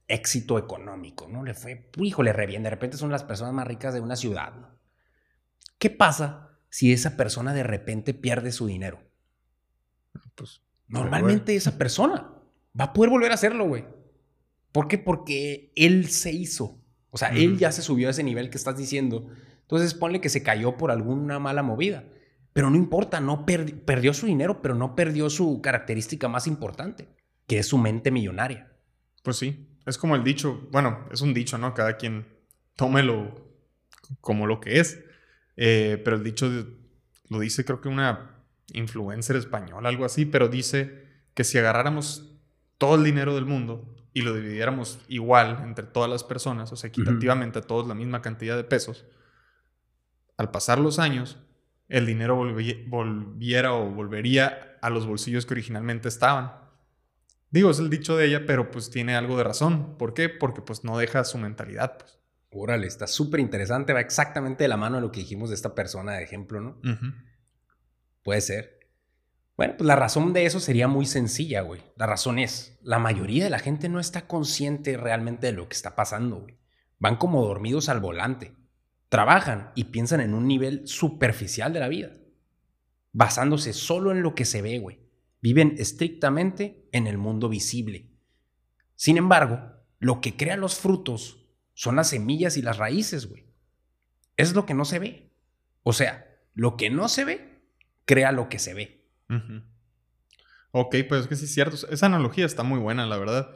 éxito 0.08 0.58
económico, 0.58 1.28
¿no? 1.28 1.44
Le 1.44 1.52
fue, 1.52 1.90
híjole, 1.98 2.32
re 2.32 2.46
bien, 2.46 2.62
de 2.62 2.70
repente 2.70 2.96
son 2.96 3.10
las 3.10 3.24
personas 3.24 3.52
más 3.52 3.66
ricas 3.66 3.92
de 3.92 4.00
una 4.00 4.16
ciudad, 4.16 4.54
¿no? 4.54 4.74
¿Qué 5.78 5.90
pasa 5.90 6.58
si 6.70 6.94
esa 6.94 7.18
persona 7.18 7.52
de 7.52 7.62
repente 7.62 8.14
pierde 8.14 8.52
su 8.52 8.66
dinero? 8.68 9.02
Pues, 10.34 10.62
normalmente 10.88 11.54
esa 11.54 11.76
persona 11.76 12.29
va 12.78 12.86
a 12.86 12.92
poder 12.92 13.10
volver 13.10 13.30
a 13.30 13.34
hacerlo, 13.34 13.66
güey. 13.66 13.84
¿Por 14.72 14.88
qué? 14.88 14.98
Porque 14.98 15.72
él 15.76 16.08
se 16.08 16.32
hizo. 16.32 16.80
O 17.10 17.18
sea, 17.18 17.28
él 17.30 17.58
ya 17.58 17.72
se 17.72 17.82
subió 17.82 18.08
a 18.08 18.12
ese 18.12 18.22
nivel 18.22 18.50
que 18.50 18.56
estás 18.56 18.76
diciendo. 18.76 19.26
Entonces 19.62 19.94
ponle 19.94 20.20
que 20.20 20.28
se 20.28 20.42
cayó 20.42 20.76
por 20.76 20.90
alguna 20.90 21.38
mala 21.38 21.62
movida. 21.62 22.04
Pero 22.52 22.70
no 22.70 22.76
importa, 22.76 23.20
no 23.20 23.46
perdió 23.46 24.12
su 24.14 24.26
dinero, 24.26 24.62
pero 24.62 24.74
no 24.74 24.94
perdió 24.94 25.30
su 25.30 25.60
característica 25.60 26.28
más 26.28 26.46
importante, 26.46 27.08
que 27.46 27.58
es 27.58 27.66
su 27.66 27.78
mente 27.78 28.10
millonaria. 28.10 28.72
Pues 29.22 29.36
sí, 29.36 29.68
es 29.86 29.98
como 29.98 30.16
el 30.16 30.24
dicho, 30.24 30.68
bueno, 30.72 31.06
es 31.12 31.20
un 31.20 31.32
dicho, 31.34 31.58
¿no? 31.58 31.74
Cada 31.74 31.96
quien 31.96 32.26
tómelo 32.74 33.34
como 34.20 34.46
lo 34.46 34.60
que 34.60 34.80
es. 34.80 35.00
Eh, 35.56 36.00
pero 36.04 36.16
el 36.16 36.24
dicho 36.24 36.50
lo 37.28 37.38
dice 37.38 37.64
creo 37.64 37.80
que 37.80 37.88
una 37.88 38.44
influencer 38.72 39.36
española, 39.36 39.88
algo 39.88 40.04
así, 40.04 40.24
pero 40.26 40.48
dice 40.48 41.04
que 41.34 41.44
si 41.44 41.58
agarráramos 41.58 42.29
todo 42.80 42.94
el 42.94 43.04
dinero 43.04 43.34
del 43.34 43.44
mundo 43.44 43.94
y 44.14 44.22
lo 44.22 44.34
dividiéramos 44.34 44.98
igual 45.06 45.60
entre 45.62 45.84
todas 45.84 46.08
las 46.08 46.24
personas, 46.24 46.72
o 46.72 46.76
sea, 46.76 46.88
equitativamente 46.88 47.58
a 47.58 47.62
todos 47.62 47.86
la 47.86 47.94
misma 47.94 48.22
cantidad 48.22 48.56
de 48.56 48.64
pesos, 48.64 49.04
al 50.38 50.50
pasar 50.50 50.78
los 50.80 50.98
años, 50.98 51.36
el 51.88 52.06
dinero 52.06 52.36
volviera 52.86 53.74
o 53.74 53.90
volvería 53.90 54.78
a 54.80 54.88
los 54.88 55.06
bolsillos 55.06 55.44
que 55.44 55.52
originalmente 55.52 56.08
estaban. 56.08 56.52
Digo, 57.50 57.70
es 57.70 57.80
el 57.80 57.90
dicho 57.90 58.16
de 58.16 58.26
ella, 58.26 58.46
pero 58.46 58.70
pues 58.70 58.88
tiene 58.88 59.14
algo 59.14 59.36
de 59.36 59.44
razón. 59.44 59.98
¿Por 59.98 60.14
qué? 60.14 60.30
Porque 60.30 60.62
pues 60.62 60.82
no 60.82 60.96
deja 60.96 61.24
su 61.24 61.36
mentalidad, 61.36 61.98
pues. 61.98 62.18
Órale, 62.52 62.86
está 62.86 63.06
súper 63.06 63.40
interesante, 63.40 63.92
va 63.92 64.00
exactamente 64.00 64.64
de 64.64 64.68
la 64.68 64.78
mano 64.78 64.96
de 64.96 65.02
lo 65.02 65.12
que 65.12 65.20
dijimos 65.20 65.50
de 65.50 65.54
esta 65.54 65.74
persona 65.74 66.14
de 66.14 66.24
ejemplo, 66.24 66.60
¿no? 66.60 66.80
Puede 68.22 68.40
ser. 68.40 68.79
Bueno, 69.60 69.74
pues 69.76 69.86
la 69.86 69.94
razón 69.94 70.32
de 70.32 70.46
eso 70.46 70.58
sería 70.58 70.88
muy 70.88 71.04
sencilla, 71.04 71.60
güey. 71.60 71.82
La 71.94 72.06
razón 72.06 72.38
es, 72.38 72.78
la 72.80 72.98
mayoría 72.98 73.44
de 73.44 73.50
la 73.50 73.58
gente 73.58 73.90
no 73.90 74.00
está 74.00 74.26
consciente 74.26 74.96
realmente 74.96 75.48
de 75.48 75.52
lo 75.52 75.68
que 75.68 75.76
está 75.76 75.94
pasando, 75.94 76.40
güey. 76.40 76.56
Van 76.98 77.16
como 77.16 77.44
dormidos 77.44 77.90
al 77.90 78.00
volante. 78.00 78.56
Trabajan 79.10 79.70
y 79.74 79.84
piensan 79.84 80.22
en 80.22 80.32
un 80.32 80.48
nivel 80.48 80.88
superficial 80.88 81.74
de 81.74 81.80
la 81.80 81.88
vida, 81.88 82.16
basándose 83.12 83.74
solo 83.74 84.12
en 84.12 84.22
lo 84.22 84.34
que 84.34 84.46
se 84.46 84.62
ve, 84.62 84.78
güey. 84.78 85.00
Viven 85.42 85.74
estrictamente 85.76 86.88
en 86.92 87.06
el 87.06 87.18
mundo 87.18 87.50
visible. 87.50 88.14
Sin 88.96 89.18
embargo, 89.18 89.60
lo 89.98 90.22
que 90.22 90.38
crea 90.38 90.56
los 90.56 90.78
frutos 90.78 91.50
son 91.74 91.96
las 91.96 92.08
semillas 92.08 92.56
y 92.56 92.62
las 92.62 92.78
raíces, 92.78 93.26
güey. 93.26 93.44
Es 94.38 94.54
lo 94.54 94.64
que 94.64 94.72
no 94.72 94.86
se 94.86 94.98
ve. 94.98 95.34
O 95.82 95.92
sea, 95.92 96.40
lo 96.54 96.78
que 96.78 96.88
no 96.88 97.10
se 97.10 97.26
ve, 97.26 97.60
crea 98.06 98.32
lo 98.32 98.48
que 98.48 98.58
se 98.58 98.72
ve. 98.72 98.99
Ok, 100.72 100.96
pues 101.08 101.22
es 101.22 101.26
que 101.26 101.36
sí 101.36 101.44
es 101.46 101.54
cierto. 101.54 101.76
Esa 101.90 102.06
analogía 102.06 102.46
está 102.46 102.62
muy 102.62 102.78
buena, 102.78 103.06
la 103.06 103.18
verdad. 103.18 103.50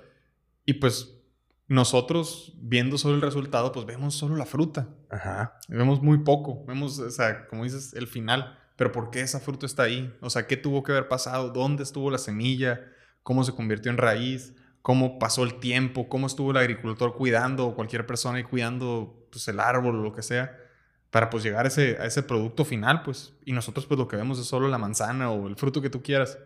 Y 0.65 0.75
pues 0.75 1.21
nosotros 1.69 2.55
viendo 2.57 2.99
solo 2.99 3.15
el 3.15 3.23
resultado, 3.23 3.73
pues 3.73 3.87
vemos 3.87 4.15
solo 4.15 4.37
la 4.37 4.47
fruta. 4.47 4.89
Ajá. 5.11 5.59
Vemos 5.69 6.03
muy 6.03 6.19
poco. 6.19 6.65
Vemos, 6.67 6.99
o 6.99 7.11
sea, 7.11 7.47
como 7.47 7.65
dices, 7.65 7.95
el 7.95 8.07
final. 8.07 8.59
Pero 8.77 8.91
¿por 8.93 9.11
qué 9.11 9.21
esa 9.21 9.41
fruta 9.41 9.67
está 9.67 9.85
ahí? 9.85 10.13
O 10.21 10.31
sea, 10.31 10.47
¿qué 10.47 10.57
tuvo 10.57 10.83
que 10.83 10.93
haber 10.93 11.09
pasado? 11.09 11.51
¿Dónde 11.51 11.83
estuvo 11.83 12.11
la 12.11 12.19
semilla? 12.19 12.81
¿Cómo 13.23 13.45
se 13.45 13.53
convirtió 13.53 13.91
en 13.91 13.99
raíz? 13.99 14.55
cómo 14.85 15.19
pasó 15.19 15.45
el 15.45 15.61
tiempo, 15.61 16.11
cómo 16.11 16.27
estuvo 16.27 16.51
el 16.51 16.59
agricultor 16.59 17.17
cuidando, 17.17 17.69
o 17.69 17.75
cualquier 17.75 18.05
persona 18.05 18.39
y 18.39 18.45
cuidando 18.45 19.27
pues, 19.31 19.49
el 19.49 19.59
árbol 19.59 19.97
o 19.97 20.03
lo 20.03 20.13
que 20.13 20.21
sea, 20.23 20.59
para 21.15 21.31
pues 21.31 21.45
llegar 21.45 21.65
a 21.65 21.69
ese, 21.69 21.97
a 22.01 22.07
ese 22.07 22.25
producto 22.25 22.65
final, 22.65 23.03
pues. 23.05 23.35
Y 23.45 23.53
nosotros 23.53 23.87
pues 23.87 24.01
lo 24.01 24.09
que 24.09 24.17
vemos 24.17 24.37
es 24.41 24.47
solo 24.47 24.67
la 24.67 24.79
manzana 24.79 25.31
o 25.31 25.47
el 25.47 25.55
fruto 25.55 25.81
que 25.81 25.89
tú 25.89 26.03
quieras. 26.03 26.41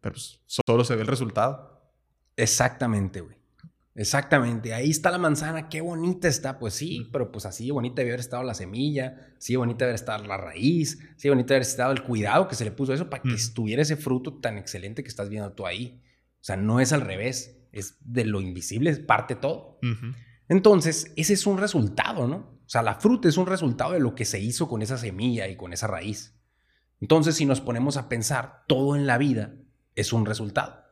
pero 0.00 0.14
pues, 0.14 0.40
solo 0.46 0.82
se 0.82 0.96
ve 0.96 1.02
el 1.02 1.08
resultado. 1.08 1.78
Exactamente, 2.34 3.20
güey. 3.20 3.36
Exactamente, 3.94 4.72
ahí 4.72 4.88
está 4.88 5.10
la 5.10 5.18
manzana, 5.18 5.68
qué 5.68 5.82
bonita 5.82 6.26
está, 6.26 6.58
pues 6.58 6.72
sí, 6.72 7.06
pero 7.12 7.30
pues 7.30 7.44
así 7.44 7.70
bonita 7.70 7.96
debe 7.96 8.12
haber 8.12 8.20
estado 8.20 8.42
la 8.44 8.54
semilla, 8.54 9.34
así 9.36 9.56
bonita 9.56 9.84
debe 9.84 9.90
haber 9.90 10.00
estado 10.00 10.24
la 10.24 10.38
raíz, 10.38 10.98
así 11.14 11.28
bonita 11.28 11.48
debe 11.48 11.56
haber 11.58 11.68
estado 11.68 11.92
el 11.92 12.02
cuidado 12.02 12.48
que 12.48 12.54
se 12.54 12.64
le 12.64 12.70
puso 12.70 12.92
a 12.92 12.94
eso 12.94 13.10
para 13.10 13.22
que 13.22 13.34
estuviera 13.34 13.82
ese 13.82 13.96
fruto 13.96 14.40
tan 14.40 14.56
excelente 14.56 15.02
que 15.02 15.10
estás 15.10 15.28
viendo 15.28 15.52
tú 15.52 15.66
ahí. 15.66 16.02
O 16.40 16.44
sea, 16.44 16.56
no 16.56 16.80
es 16.80 16.94
al 16.94 17.02
revés, 17.02 17.58
es 17.72 17.98
de 18.00 18.24
lo 18.24 18.40
invisible, 18.40 18.88
es 18.88 19.00
parte 19.00 19.36
todo. 19.36 19.78
Entonces, 20.48 21.12
ese 21.14 21.34
es 21.34 21.46
un 21.46 21.58
resultado, 21.58 22.26
¿no? 22.26 22.53
O 22.66 22.68
sea, 22.68 22.82
la 22.82 22.94
fruta 22.94 23.28
es 23.28 23.36
un 23.36 23.46
resultado 23.46 23.92
de 23.92 24.00
lo 24.00 24.14
que 24.14 24.24
se 24.24 24.40
hizo 24.40 24.68
con 24.68 24.82
esa 24.82 24.96
semilla 24.96 25.48
y 25.48 25.56
con 25.56 25.72
esa 25.72 25.86
raíz. 25.86 26.34
Entonces, 27.00 27.36
si 27.36 27.44
nos 27.44 27.60
ponemos 27.60 27.96
a 27.96 28.08
pensar, 28.08 28.64
todo 28.66 28.96
en 28.96 29.06
la 29.06 29.18
vida 29.18 29.54
es 29.94 30.12
un 30.12 30.24
resultado. 30.24 30.82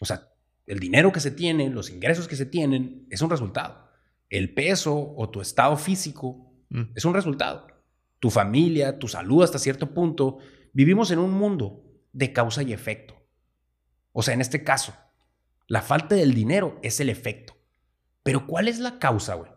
O 0.00 0.04
sea, 0.04 0.28
el 0.66 0.78
dinero 0.78 1.12
que 1.12 1.20
se 1.20 1.30
tiene, 1.30 1.70
los 1.70 1.90
ingresos 1.90 2.28
que 2.28 2.36
se 2.36 2.46
tienen, 2.46 3.06
es 3.10 3.20
un 3.20 3.30
resultado. 3.30 3.88
El 4.30 4.54
peso 4.54 5.14
o 5.16 5.30
tu 5.30 5.40
estado 5.40 5.76
físico 5.76 6.52
mm. 6.70 6.82
es 6.94 7.04
un 7.04 7.14
resultado. 7.14 7.66
Tu 8.20 8.30
familia, 8.30 8.98
tu 8.98 9.08
salud 9.08 9.42
hasta 9.42 9.58
cierto 9.58 9.92
punto. 9.92 10.38
Vivimos 10.72 11.10
en 11.10 11.18
un 11.18 11.32
mundo 11.32 11.84
de 12.12 12.32
causa 12.32 12.62
y 12.62 12.72
efecto. 12.72 13.14
O 14.12 14.22
sea, 14.22 14.34
en 14.34 14.40
este 14.40 14.62
caso, 14.62 14.94
la 15.66 15.82
falta 15.82 16.14
del 16.14 16.34
dinero 16.34 16.78
es 16.82 17.00
el 17.00 17.10
efecto. 17.10 17.54
Pero 18.22 18.46
¿cuál 18.46 18.68
es 18.68 18.78
la 18.78 18.98
causa, 18.98 19.34
güey? 19.34 19.50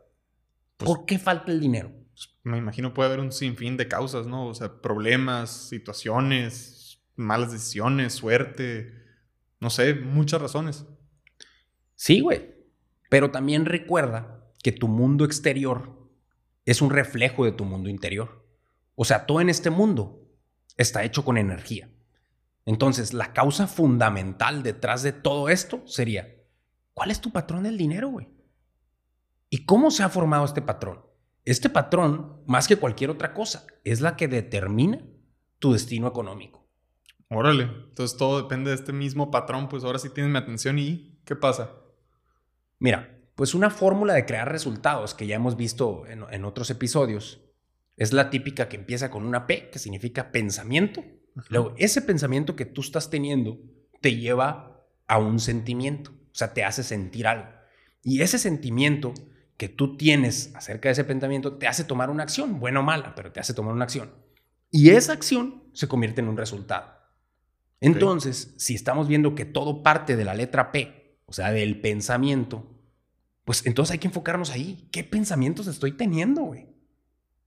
Pues 0.77 0.87
¿Por 0.87 1.05
qué 1.05 1.19
falta 1.19 1.51
el 1.51 1.59
dinero? 1.59 1.91
Pues, 2.09 2.29
me 2.43 2.57
imagino 2.57 2.93
puede 2.93 3.07
haber 3.07 3.19
un 3.19 3.31
sinfín 3.31 3.77
de 3.77 3.87
causas, 3.87 4.27
¿no? 4.27 4.47
O 4.47 4.53
sea, 4.53 4.81
problemas, 4.81 5.51
situaciones, 5.51 6.99
malas 7.15 7.51
decisiones, 7.51 8.13
suerte, 8.13 8.93
no 9.59 9.69
sé, 9.69 9.95
muchas 9.95 10.41
razones. 10.41 10.85
Sí, 11.95 12.21
güey. 12.21 12.55
Pero 13.09 13.31
también 13.31 13.65
recuerda 13.65 14.45
que 14.63 14.71
tu 14.71 14.87
mundo 14.87 15.25
exterior 15.25 16.09
es 16.65 16.81
un 16.81 16.89
reflejo 16.89 17.45
de 17.45 17.51
tu 17.51 17.65
mundo 17.65 17.89
interior. 17.89 18.45
O 18.95 19.05
sea, 19.05 19.25
todo 19.25 19.41
en 19.41 19.49
este 19.49 19.69
mundo 19.69 20.27
está 20.75 21.03
hecho 21.03 21.23
con 21.23 21.37
energía. 21.37 21.89
Entonces, 22.65 23.13
la 23.13 23.31
causa 23.31 23.67
fundamental 23.67 24.61
detrás 24.61 25.01
de 25.01 25.13
todo 25.13 25.49
esto 25.49 25.83
sería, 25.87 26.35
¿cuál 26.93 27.11
es 27.11 27.21
tu 27.21 27.31
patrón 27.31 27.63
del 27.63 27.77
dinero, 27.77 28.09
güey? 28.09 28.27
¿Y 29.49 29.65
cómo 29.65 29.91
se 29.91 30.03
ha 30.03 30.09
formado 30.09 30.45
este 30.45 30.61
patrón? 30.61 31.01
Este 31.45 31.69
patrón, 31.69 32.43
más 32.45 32.67
que 32.67 32.75
cualquier 32.75 33.09
otra 33.09 33.33
cosa, 33.33 33.65
es 33.83 34.01
la 34.01 34.17
que 34.17 34.27
determina 34.27 34.99
tu 35.59 35.73
destino 35.73 36.07
económico. 36.07 36.67
Órale, 37.29 37.63
entonces 37.63 38.17
todo 38.17 38.41
depende 38.41 38.69
de 38.69 38.75
este 38.75 38.93
mismo 38.93 39.31
patrón, 39.31 39.67
pues 39.69 39.83
ahora 39.83 39.99
sí 39.99 40.09
tienes 40.09 40.31
mi 40.31 40.37
atención 40.37 40.79
y 40.79 41.19
¿qué 41.25 41.35
pasa? 41.35 41.71
Mira, 42.79 43.17
pues 43.35 43.53
una 43.53 43.69
fórmula 43.69 44.13
de 44.13 44.25
crear 44.25 44.51
resultados 44.51 45.13
que 45.13 45.27
ya 45.27 45.35
hemos 45.35 45.57
visto 45.57 46.05
en, 46.07 46.45
otros 46.45 46.69
episodios 46.69 47.41
es 47.95 48.13
la 48.13 48.29
típica 48.29 48.67
que 48.69 48.77
empieza 48.77 49.11
con 49.11 49.25
una 49.25 49.47
P, 49.47 49.69
que 49.69 49.79
significa 49.79 50.31
pensamiento. 50.31 51.03
Luego, 51.49 51.73
ese 51.77 52.01
pensamiento 52.01 52.55
que 52.55 52.65
tú 52.65 52.81
estás 52.81 53.09
teniendo 53.09 53.57
te 54.01 54.15
lleva 54.15 54.85
a 55.07 55.17
un 55.17 55.39
sentimiento, 55.39 56.11
o 56.11 56.35
sea, 56.35 56.53
te 56.53 56.63
hace 56.63 56.83
sentir 56.83 57.27
algo. 57.27 57.47
Y 58.03 58.21
ese 58.21 58.37
sentimiento 58.37 59.13
que 59.57 59.69
tú 59.69 59.97
tienes 59.97 60.51
acerca 60.55 60.87
de 60.87 60.93
ese 60.93 61.03
pensamiento 61.03 61.57
te 61.57 61.67
hace 61.67 61.83
tomar 61.83 62.09
una 62.09 62.23
acción, 62.23 62.59
buena 62.59 62.79
o 62.79 62.83
mala, 62.83 63.15
pero 63.15 63.31
te 63.31 63.39
hace 63.39 63.53
tomar 63.53 63.73
una 63.73 63.85
acción. 63.85 64.11
Y 64.69 64.91
esa 64.91 65.13
acción 65.13 65.63
se 65.73 65.87
convierte 65.87 66.21
en 66.21 66.27
un 66.27 66.37
resultado. 66.37 66.93
Entonces, 67.79 68.53
si 68.57 68.75
estamos 68.75 69.07
viendo 69.07 69.35
que 69.35 69.45
todo 69.45 69.83
parte 69.83 70.15
de 70.15 70.25
la 70.25 70.33
letra 70.33 70.71
P, 70.71 71.19
o 71.25 71.33
sea, 71.33 71.51
del 71.51 71.81
pensamiento, 71.81 72.77
pues 73.45 73.65
entonces 73.65 73.93
hay 73.93 73.99
que 73.99 74.07
enfocarnos 74.07 74.51
ahí. 74.51 74.87
¿Qué 74.91 75.03
pensamientos 75.03 75.67
estoy 75.67 75.93
teniendo, 75.93 76.41
güey? 76.43 76.67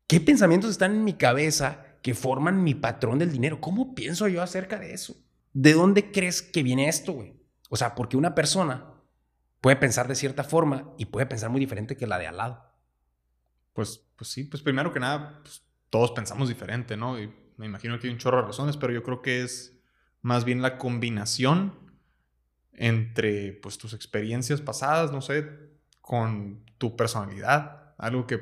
¿Qué 0.07 0.21
pensamientos 0.21 0.71
están 0.71 0.93
en 0.93 1.05
mi 1.05 1.15
cabeza 1.15 1.85
que 2.03 2.15
forman 2.15 2.65
mi 2.65 2.75
patrón 2.75 3.19
del 3.19 3.33
dinero? 3.33 3.61
¿Cómo 3.61 3.95
pienso 3.95 4.27
yo 4.27 4.43
acerca 4.43 4.79
de 4.79 4.95
eso? 4.95 5.15
¿De 5.53 5.75
dónde 5.75 6.11
crees 6.11 6.43
que 6.43 6.63
viene 6.63 6.89
esto, 6.89 7.13
güey? 7.13 7.35
O 7.69 7.77
sea, 7.77 7.95
porque 7.95 8.17
una 8.17 8.35
persona 8.35 8.90
puede 9.61 9.77
pensar 9.77 10.09
de 10.09 10.15
cierta 10.15 10.45
forma 10.45 10.93
y 10.99 11.07
puede 11.07 11.27
pensar 11.27 11.51
muy 11.51 11.61
diferente 11.61 11.97
que 11.97 12.07
la 12.07 12.19
de 12.19 12.27
al 12.27 12.37
lado. 12.37 12.65
Pues, 13.73 14.07
pues 14.17 14.31
sí, 14.31 14.45
pues 14.45 14.63
primero 14.63 14.93
que 14.93 15.01
nada, 15.01 15.41
pues, 15.43 15.63
todos 15.91 16.13
pensamos 16.13 16.49
diferente, 16.49 16.97
¿no? 16.97 17.21
Y 17.21 17.33
me 17.57 17.67
imagino 17.67 17.99
que 17.99 18.07
hay 18.07 18.13
un 18.13 18.19
chorro 18.19 18.39
de 18.39 18.47
razones, 18.47 18.77
pero 18.77 18.93
yo 18.93 19.03
creo 19.03 19.23
que 19.23 19.43
es 19.43 19.79
más 20.23 20.45
bien 20.45 20.63
la 20.63 20.79
combinación 20.79 21.79
entre 22.73 23.53
pues 23.53 23.77
tus 23.77 23.93
experiencias 23.93 24.61
pasadas, 24.61 25.13
no 25.13 25.21
sé, 25.21 25.47
con 26.01 26.65
tu 26.79 26.97
personalidad, 26.97 27.95
algo 27.99 28.27
que 28.27 28.39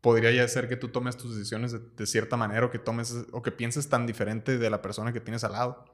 podría 0.00 0.32
ya 0.32 0.46
ser 0.48 0.68
que 0.68 0.76
tú 0.76 0.88
tomes 0.88 1.16
tus 1.16 1.36
decisiones 1.36 1.76
de, 1.96 2.06
cierta 2.06 2.36
manera 2.36 2.66
o 2.66 2.70
que 2.70 2.78
tomes 2.78 3.14
o 3.32 3.42
que 3.42 3.52
pienses 3.52 3.88
tan 3.88 4.06
diferente 4.06 4.58
de 4.58 4.70
la 4.70 4.82
persona 4.82 5.12
que 5.12 5.20
tienes 5.20 5.44
al 5.44 5.52
lado. 5.52 5.84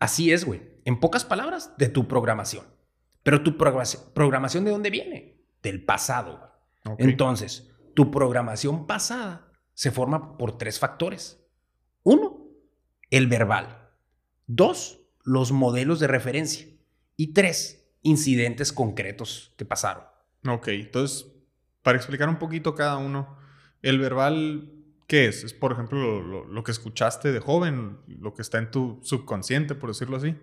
Así 0.00 0.32
es, 0.32 0.44
güey. 0.44 0.62
En 0.84 1.00
pocas 1.00 1.24
palabras, 1.24 1.76
de 1.76 1.88
tu 1.88 2.06
programación. 2.08 2.64
Pero 3.28 3.42
tu 3.42 3.58
programación, 3.58 4.64
¿de 4.64 4.70
dónde 4.70 4.88
viene? 4.88 5.36
Del 5.62 5.84
pasado. 5.84 6.50
Entonces, 6.96 7.70
tu 7.94 8.10
programación 8.10 8.86
pasada 8.86 9.52
se 9.74 9.90
forma 9.90 10.38
por 10.38 10.56
tres 10.56 10.78
factores. 10.78 11.38
Uno, 12.04 12.46
el 13.10 13.26
verbal. 13.26 13.90
Dos, 14.46 15.02
los 15.24 15.52
modelos 15.52 16.00
de 16.00 16.06
referencia 16.06 16.68
y 17.18 17.34
tres, 17.34 17.92
incidentes 18.00 18.72
concretos 18.72 19.52
que 19.58 19.66
pasaron. 19.66 20.04
Ok, 20.48 20.68
entonces, 20.68 21.30
para 21.82 21.98
explicar 21.98 22.30
un 22.30 22.38
poquito 22.38 22.74
cada 22.74 22.96
uno, 22.96 23.36
el 23.82 23.98
verbal, 23.98 24.72
¿qué 25.06 25.26
es? 25.26 25.44
Es, 25.44 25.52
por 25.52 25.72
ejemplo, 25.72 26.22
lo, 26.46 26.64
que 26.64 26.70
escuchaste 26.70 27.30
de 27.30 27.40
joven, 27.40 27.98
lo 28.06 28.32
que 28.32 28.40
está 28.40 28.56
en 28.56 28.70
tu 28.70 29.00
subconsciente, 29.02 29.74
por 29.74 29.90
decirlo 29.90 30.16
así. 30.16 30.34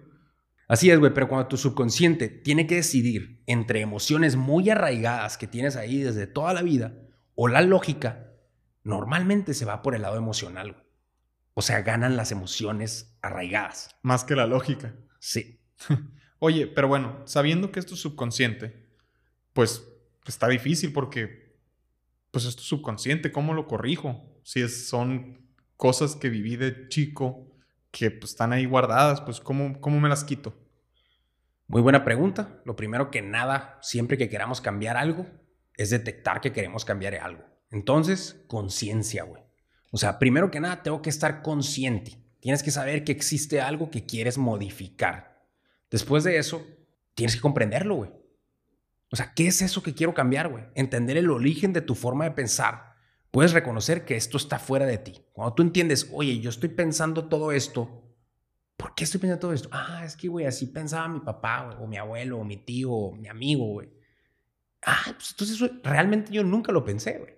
Así 0.67 0.89
es, 0.89 0.99
güey, 0.99 1.13
pero 1.13 1.27
cuando 1.27 1.47
tu 1.47 1.57
subconsciente 1.57 2.27
tiene 2.27 2.65
que 2.65 2.75
decidir 2.75 3.43
entre 3.45 3.81
emociones 3.81 4.35
muy 4.35 4.69
arraigadas 4.69 5.37
que 5.37 5.47
tienes 5.47 5.75
ahí 5.75 5.99
desde 5.99 6.25
toda 6.25 6.53
la 6.53 6.63
vida 6.63 6.93
o 7.35 7.47
la 7.47 7.61
lógica, 7.61 8.31
normalmente 8.83 9.53
se 9.53 9.65
va 9.65 9.81
por 9.83 9.95
el 9.95 10.01
lado 10.01 10.17
emocional. 10.17 10.83
O 11.53 11.61
sea, 11.61 11.81
ganan 11.81 12.17
las 12.17 12.31
emociones 12.31 13.15
arraigadas. 13.21 13.95
Más 14.01 14.23
que 14.23 14.35
la 14.35 14.47
lógica. 14.47 14.95
Sí. 15.19 15.61
Oye, 16.39 16.67
pero 16.67 16.87
bueno, 16.87 17.21
sabiendo 17.25 17.71
que 17.71 17.79
esto 17.79 17.93
es 17.93 17.99
subconsciente, 17.99 18.87
pues 19.53 19.87
está 20.25 20.47
difícil 20.47 20.91
porque 20.91 21.55
pues 22.31 22.45
es 22.45 22.55
subconsciente, 22.55 23.31
¿cómo 23.31 23.53
lo 23.53 23.67
corrijo? 23.67 24.41
Si 24.43 24.61
es, 24.61 24.89
son 24.89 25.47
cosas 25.77 26.15
que 26.15 26.29
viví 26.29 26.57
de 26.57 26.89
chico 26.89 27.54
que 27.95 28.11
pues, 28.11 28.31
están 28.31 28.51
ahí 28.51 28.65
guardadas, 28.65 29.21
pues 29.21 29.39
¿cómo, 29.39 29.79
¿cómo 29.79 30.01
me 30.01 30.09
las 30.09 30.25
quito? 30.25 30.53
Muy 31.67 31.81
buena 31.81 32.03
pregunta. 32.03 32.61
Lo 32.65 32.75
primero 32.75 33.09
que 33.09 33.21
nada, 33.21 33.79
siempre 33.81 34.17
que 34.17 34.27
queramos 34.27 34.59
cambiar 34.59 34.97
algo, 34.97 35.25
es 35.77 35.91
detectar 35.91 36.41
que 36.41 36.51
queremos 36.51 36.83
cambiar 36.83 37.15
algo. 37.15 37.45
Entonces, 37.71 38.43
conciencia, 38.47 39.23
güey. 39.23 39.43
O 39.91 39.97
sea, 39.97 40.19
primero 40.19 40.51
que 40.51 40.59
nada, 40.59 40.83
tengo 40.83 41.01
que 41.01 41.09
estar 41.09 41.41
consciente. 41.41 42.21
Tienes 42.41 42.63
que 42.63 42.71
saber 42.71 43.05
que 43.05 43.13
existe 43.13 43.61
algo 43.61 43.89
que 43.89 44.05
quieres 44.05 44.37
modificar. 44.37 45.47
Después 45.89 46.25
de 46.25 46.37
eso, 46.37 46.67
tienes 47.13 47.35
que 47.35 47.41
comprenderlo, 47.41 47.95
güey. 47.95 48.11
O 49.09 49.15
sea, 49.15 49.31
¿qué 49.33 49.47
es 49.47 49.61
eso 49.61 49.81
que 49.81 49.93
quiero 49.93 50.13
cambiar, 50.13 50.49
güey? 50.49 50.65
Entender 50.75 51.15
el 51.15 51.29
origen 51.29 51.71
de 51.71 51.81
tu 51.81 51.95
forma 51.95 52.25
de 52.25 52.31
pensar. 52.31 52.94
Puedes 53.35 53.51
reconocer 53.51 54.05
que 54.05 54.15
esto 54.15 54.37
está 54.37 54.59
fuera 54.59 54.85
de 54.85 54.97
ti. 54.97 55.19
Cuando 55.33 55.55
tú 55.55 55.61
entiendes, 55.61 56.09
oye, 56.13 56.39
yo 56.39 56.49
estoy 56.49 56.69
pensando 56.69 57.25
todo 57.25 57.51
esto, 57.51 58.01
¿por 58.77 58.95
qué 58.95 59.03
estoy 59.03 59.19
pensando 59.19 59.41
todo 59.41 59.51
esto? 59.51 59.67
Ah, 59.73 60.03
es 60.05 60.15
que, 60.15 60.29
güey, 60.29 60.45
así 60.45 60.67
pensaba 60.67 61.09
mi 61.09 61.19
papá, 61.19 61.77
o 61.81 61.85
mi 61.85 61.97
abuelo, 61.97 62.39
o 62.39 62.45
mi 62.45 62.55
tío, 62.55 62.93
o 62.93 63.11
mi 63.13 63.27
amigo, 63.27 63.65
güey. 63.65 63.89
Ah, 64.85 65.13
pues 65.17 65.31
entonces 65.31 65.69
realmente 65.83 66.31
yo 66.31 66.45
nunca 66.45 66.71
lo 66.71 66.85
pensé, 66.85 67.17
güey. 67.17 67.33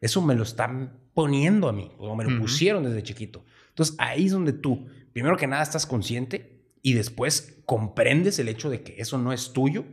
Eso 0.00 0.22
me 0.22 0.34
lo 0.34 0.42
están 0.42 1.10
poniendo 1.12 1.68
a 1.68 1.74
mí, 1.74 1.92
o 1.98 2.16
me 2.16 2.24
lo 2.24 2.40
pusieron 2.40 2.84
desde 2.84 3.02
chiquito. 3.02 3.44
Entonces 3.68 3.94
ahí 3.98 4.24
es 4.24 4.32
donde 4.32 4.54
tú, 4.54 4.86
primero 5.12 5.36
que 5.36 5.46
nada, 5.46 5.62
estás 5.62 5.84
consciente 5.84 6.64
y 6.80 6.94
después 6.94 7.62
comprendes 7.66 8.38
el 8.38 8.48
hecho 8.48 8.70
de 8.70 8.82
que 8.82 8.94
eso 8.98 9.18
no 9.18 9.34
es 9.34 9.52
tuyo, 9.52 9.84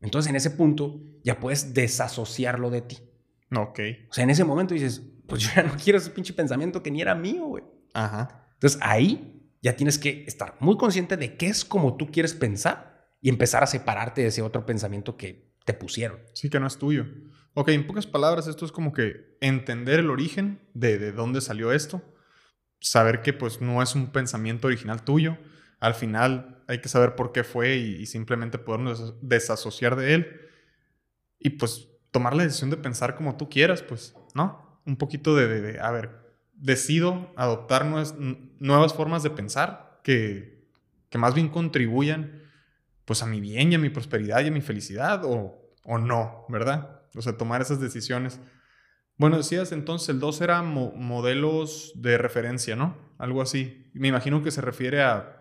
entonces 0.00 0.30
en 0.30 0.36
ese 0.36 0.52
punto 0.52 1.02
ya 1.22 1.38
puedes 1.38 1.74
desasociarlo 1.74 2.70
de 2.70 2.80
ti. 2.80 3.11
Ok. 3.54 3.80
O 4.10 4.12
sea, 4.12 4.24
en 4.24 4.30
ese 4.30 4.44
momento 4.44 4.74
dices, 4.74 5.02
pues 5.26 5.42
yo 5.42 5.50
ya 5.54 5.62
no 5.62 5.74
quiero 5.82 5.98
ese 5.98 6.10
pinche 6.10 6.32
pensamiento 6.32 6.82
que 6.82 6.90
ni 6.90 7.00
era 7.00 7.14
mío, 7.14 7.46
güey. 7.46 7.64
Ajá. 7.94 8.48
Entonces 8.54 8.78
ahí 8.82 9.50
ya 9.60 9.76
tienes 9.76 9.98
que 9.98 10.24
estar 10.26 10.56
muy 10.60 10.76
consciente 10.76 11.16
de 11.16 11.36
qué 11.36 11.46
es 11.46 11.64
como 11.64 11.96
tú 11.96 12.10
quieres 12.10 12.34
pensar 12.34 13.08
y 13.20 13.28
empezar 13.28 13.62
a 13.62 13.66
separarte 13.66 14.22
de 14.22 14.28
ese 14.28 14.42
otro 14.42 14.66
pensamiento 14.66 15.16
que 15.16 15.54
te 15.64 15.74
pusieron. 15.74 16.20
Sí, 16.34 16.50
que 16.50 16.58
no 16.58 16.66
es 16.66 16.78
tuyo. 16.78 17.06
Ok, 17.54 17.68
en 17.68 17.86
pocas 17.86 18.06
palabras, 18.06 18.46
esto 18.46 18.64
es 18.64 18.72
como 18.72 18.92
que 18.92 19.36
entender 19.40 20.00
el 20.00 20.10
origen 20.10 20.68
de, 20.74 20.98
de 20.98 21.12
dónde 21.12 21.40
salió 21.40 21.72
esto, 21.72 22.02
saber 22.80 23.22
que 23.22 23.32
pues 23.32 23.60
no 23.60 23.82
es 23.82 23.94
un 23.94 24.10
pensamiento 24.10 24.66
original 24.66 25.04
tuyo, 25.04 25.36
al 25.82 25.94
final 25.94 26.62
hay 26.68 26.80
que 26.80 26.88
saber 26.88 27.16
por 27.16 27.32
qué 27.32 27.42
fue 27.42 27.76
y, 27.76 28.06
simplemente 28.06 28.56
podernos 28.56 29.14
desasociar 29.20 29.96
de 29.96 30.14
él 30.14 30.40
y 31.38 31.50
pues 31.50 31.88
tomar 32.12 32.36
la 32.36 32.44
decisión 32.44 32.70
de 32.70 32.76
pensar 32.76 33.16
como 33.16 33.36
tú 33.36 33.48
quieras, 33.48 33.82
pues, 33.82 34.14
¿no? 34.34 34.80
Un 34.86 34.96
poquito 34.96 35.34
de, 35.34 35.80
a 35.80 35.90
ver, 35.90 36.36
decido 36.52 37.32
adoptar 37.36 37.84
nuevas, 37.84 38.94
formas 38.94 39.24
de 39.24 39.30
pensar 39.30 40.00
que, 40.04 40.68
que 41.08 41.18
más 41.18 41.34
bien 41.34 41.48
contribuyan 41.48 42.40
pues 43.04 43.22
a 43.22 43.26
mi 43.26 43.40
bien 43.40 43.72
y 43.72 43.74
a 43.74 43.78
mi 43.78 43.90
prosperidad 43.90 44.42
y 44.42 44.48
a 44.48 44.52
mi 44.52 44.60
felicidad 44.60 45.24
o, 45.24 45.58
o 45.84 45.98
no, 45.98 46.44
¿verdad? 46.48 47.02
O 47.16 47.22
sea, 47.22 47.36
tomar 47.36 47.60
esas 47.60 47.80
decisiones. 47.80 48.40
Bueno, 49.16 49.36
decías 49.36 49.72
entonces 49.72 50.08
el 50.08 50.20
2 50.20 50.40
era 50.40 50.62
modelos 50.62 51.92
de 51.96 52.18
referencia, 52.18 52.76
¿no? 52.76 52.96
Algo 53.18 53.42
así. 53.42 53.90
Me 53.94 54.08
imagino 54.08 54.42
que 54.42 54.50
se 54.50 54.60
refiere 54.60 55.02
a, 55.02 55.36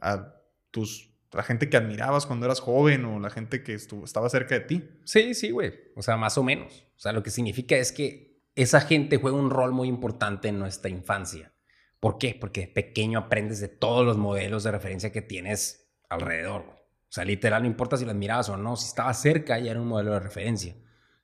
a 0.00 0.34
tus 0.70 1.07
la 1.32 1.42
gente 1.42 1.68
que 1.68 1.76
admirabas 1.76 2.26
cuando 2.26 2.46
eras 2.46 2.60
joven 2.60 3.04
o 3.04 3.20
la 3.20 3.30
gente 3.30 3.62
que 3.62 3.74
estuvo, 3.74 4.04
estaba 4.04 4.28
cerca 4.28 4.54
de 4.54 4.60
ti. 4.62 4.88
Sí, 5.04 5.34
sí, 5.34 5.50
güey. 5.50 5.74
O 5.94 6.02
sea, 6.02 6.16
más 6.16 6.38
o 6.38 6.42
menos. 6.42 6.86
O 6.96 7.00
sea, 7.00 7.12
lo 7.12 7.22
que 7.22 7.30
significa 7.30 7.76
es 7.76 7.92
que 7.92 8.42
esa 8.54 8.80
gente 8.80 9.18
juega 9.18 9.36
un 9.36 9.50
rol 9.50 9.72
muy 9.72 9.88
importante 9.88 10.48
en 10.48 10.58
nuestra 10.58 10.90
infancia. 10.90 11.52
¿Por 12.00 12.18
qué? 12.18 12.36
Porque 12.38 12.62
de 12.62 12.68
pequeño 12.68 13.18
aprendes 13.18 13.60
de 13.60 13.68
todos 13.68 14.06
los 14.06 14.16
modelos 14.16 14.64
de 14.64 14.70
referencia 14.70 15.12
que 15.12 15.22
tienes 15.22 15.92
alrededor. 16.08 16.62
O 16.62 17.12
sea, 17.12 17.24
literal, 17.24 17.62
no 17.62 17.68
importa 17.68 17.96
si 17.96 18.04
las 18.04 18.14
admirabas 18.14 18.48
o 18.48 18.56
no, 18.56 18.76
si 18.76 18.86
estaba 18.86 19.12
cerca 19.14 19.58
ya 19.58 19.70
era 19.70 19.80
un 19.80 19.88
modelo 19.88 20.12
de 20.12 20.20
referencia. 20.20 20.76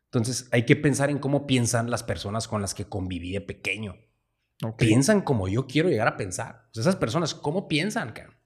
Entonces, 0.07 0.49
hay 0.53 0.65
que 0.65 0.77
pensar 0.77 1.11
en 1.11 1.19
cómo 1.19 1.47
piensan 1.47 1.91
las 1.91 2.03
personas 2.03 2.47
con 2.47 2.63
las 2.63 2.75
que 2.75 2.87
conviví 2.87 3.33
de 3.33 3.41
pequeño. 3.41 3.97
Piensan 4.79 5.21
como 5.21 5.49
yo 5.49 5.67
quiero 5.67 5.89
llegar 5.89 6.09
a 6.09 6.17
pensar. 6.17 6.69
O 6.71 6.75
sea, 6.75 6.83
esas 6.83 6.97
personas, 6.97 7.35
¿cómo 7.35 7.69
piensan, 7.69 8.13
cabrón? 8.13 8.37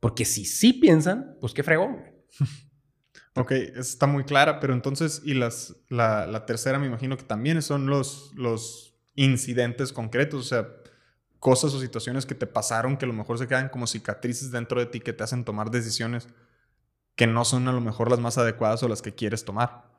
Porque 0.00 0.24
si 0.24 0.44
sí 0.44 0.72
piensan, 0.72 1.36
pues 1.40 1.52
qué 1.52 1.62
fregón. 1.62 2.04
ok, 3.34 3.52
está 3.52 4.06
muy 4.06 4.24
clara, 4.24 4.60
pero 4.60 4.72
entonces, 4.72 5.22
y 5.24 5.34
las, 5.34 5.76
la, 5.88 6.44
tercera 6.46 6.78
me 6.78 6.86
imagino 6.86 7.16
que 7.16 7.24
también 7.24 7.62
son 7.62 7.86
los, 7.86 8.32
los 8.36 8.96
incidentes 9.14 9.92
concretos, 9.92 10.40
o 10.40 10.48
sea, 10.48 10.68
cosas 11.38 11.72
o 11.74 11.80
situaciones 11.80 12.26
que 12.26 12.34
te 12.34 12.46
pasaron 12.46 12.96
que 12.96 13.04
a 13.04 13.08
lo 13.08 13.14
mejor 13.14 13.38
se 13.38 13.46
quedan 13.46 13.68
como 13.68 13.86
cicatrices 13.86 14.50
dentro 14.50 14.80
de 14.80 14.86
ti 14.86 15.00
que 15.00 15.12
te 15.12 15.24
hacen 15.24 15.44
tomar 15.44 15.70
decisiones 15.70 16.28
que 17.14 17.26
no 17.26 17.44
son 17.44 17.66
a 17.66 17.72
lo 17.72 17.80
mejor 17.80 18.10
las 18.10 18.20
más 18.20 18.38
adecuadas 18.38 18.82
o 18.82 18.88
las 18.88 19.02
que 19.02 19.14
quieres 19.14 19.44
tomar. 19.44 19.90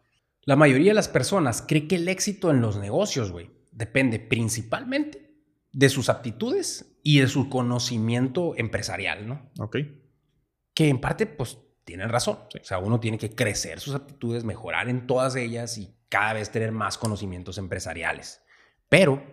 La 0.43 0.55
mayoría 0.55 0.91
de 0.91 0.95
las 0.95 1.09
personas 1.09 1.63
cree 1.65 1.87
que 1.87 1.95
el 1.95 2.07
éxito 2.07 2.49
en 2.49 2.61
los 2.61 2.77
negocios, 2.77 3.31
güey, 3.31 3.51
depende 3.71 4.19
principalmente 4.19 5.28
de 5.79 5.87
sus 5.87 6.09
aptitudes 6.09 6.99
y 7.03 7.21
de 7.21 7.27
su 7.29 7.47
conocimiento 7.47 8.53
empresarial, 8.57 9.25
¿no? 9.25 9.49
Ok. 9.59 9.77
Que 10.73 10.89
en 10.89 10.99
parte, 10.99 11.25
pues, 11.25 11.57
tienen 11.85 12.09
razón. 12.09 12.37
O 12.53 12.63
sea, 12.65 12.79
uno 12.79 12.99
tiene 12.99 13.17
que 13.17 13.33
crecer 13.33 13.79
sus 13.79 13.95
aptitudes, 13.95 14.43
mejorar 14.43 14.89
en 14.89 15.07
todas 15.07 15.37
ellas 15.37 15.77
y 15.77 15.95
cada 16.09 16.33
vez 16.33 16.51
tener 16.51 16.73
más 16.73 16.97
conocimientos 16.97 17.57
empresariales. 17.57 18.41
Pero 18.89 19.23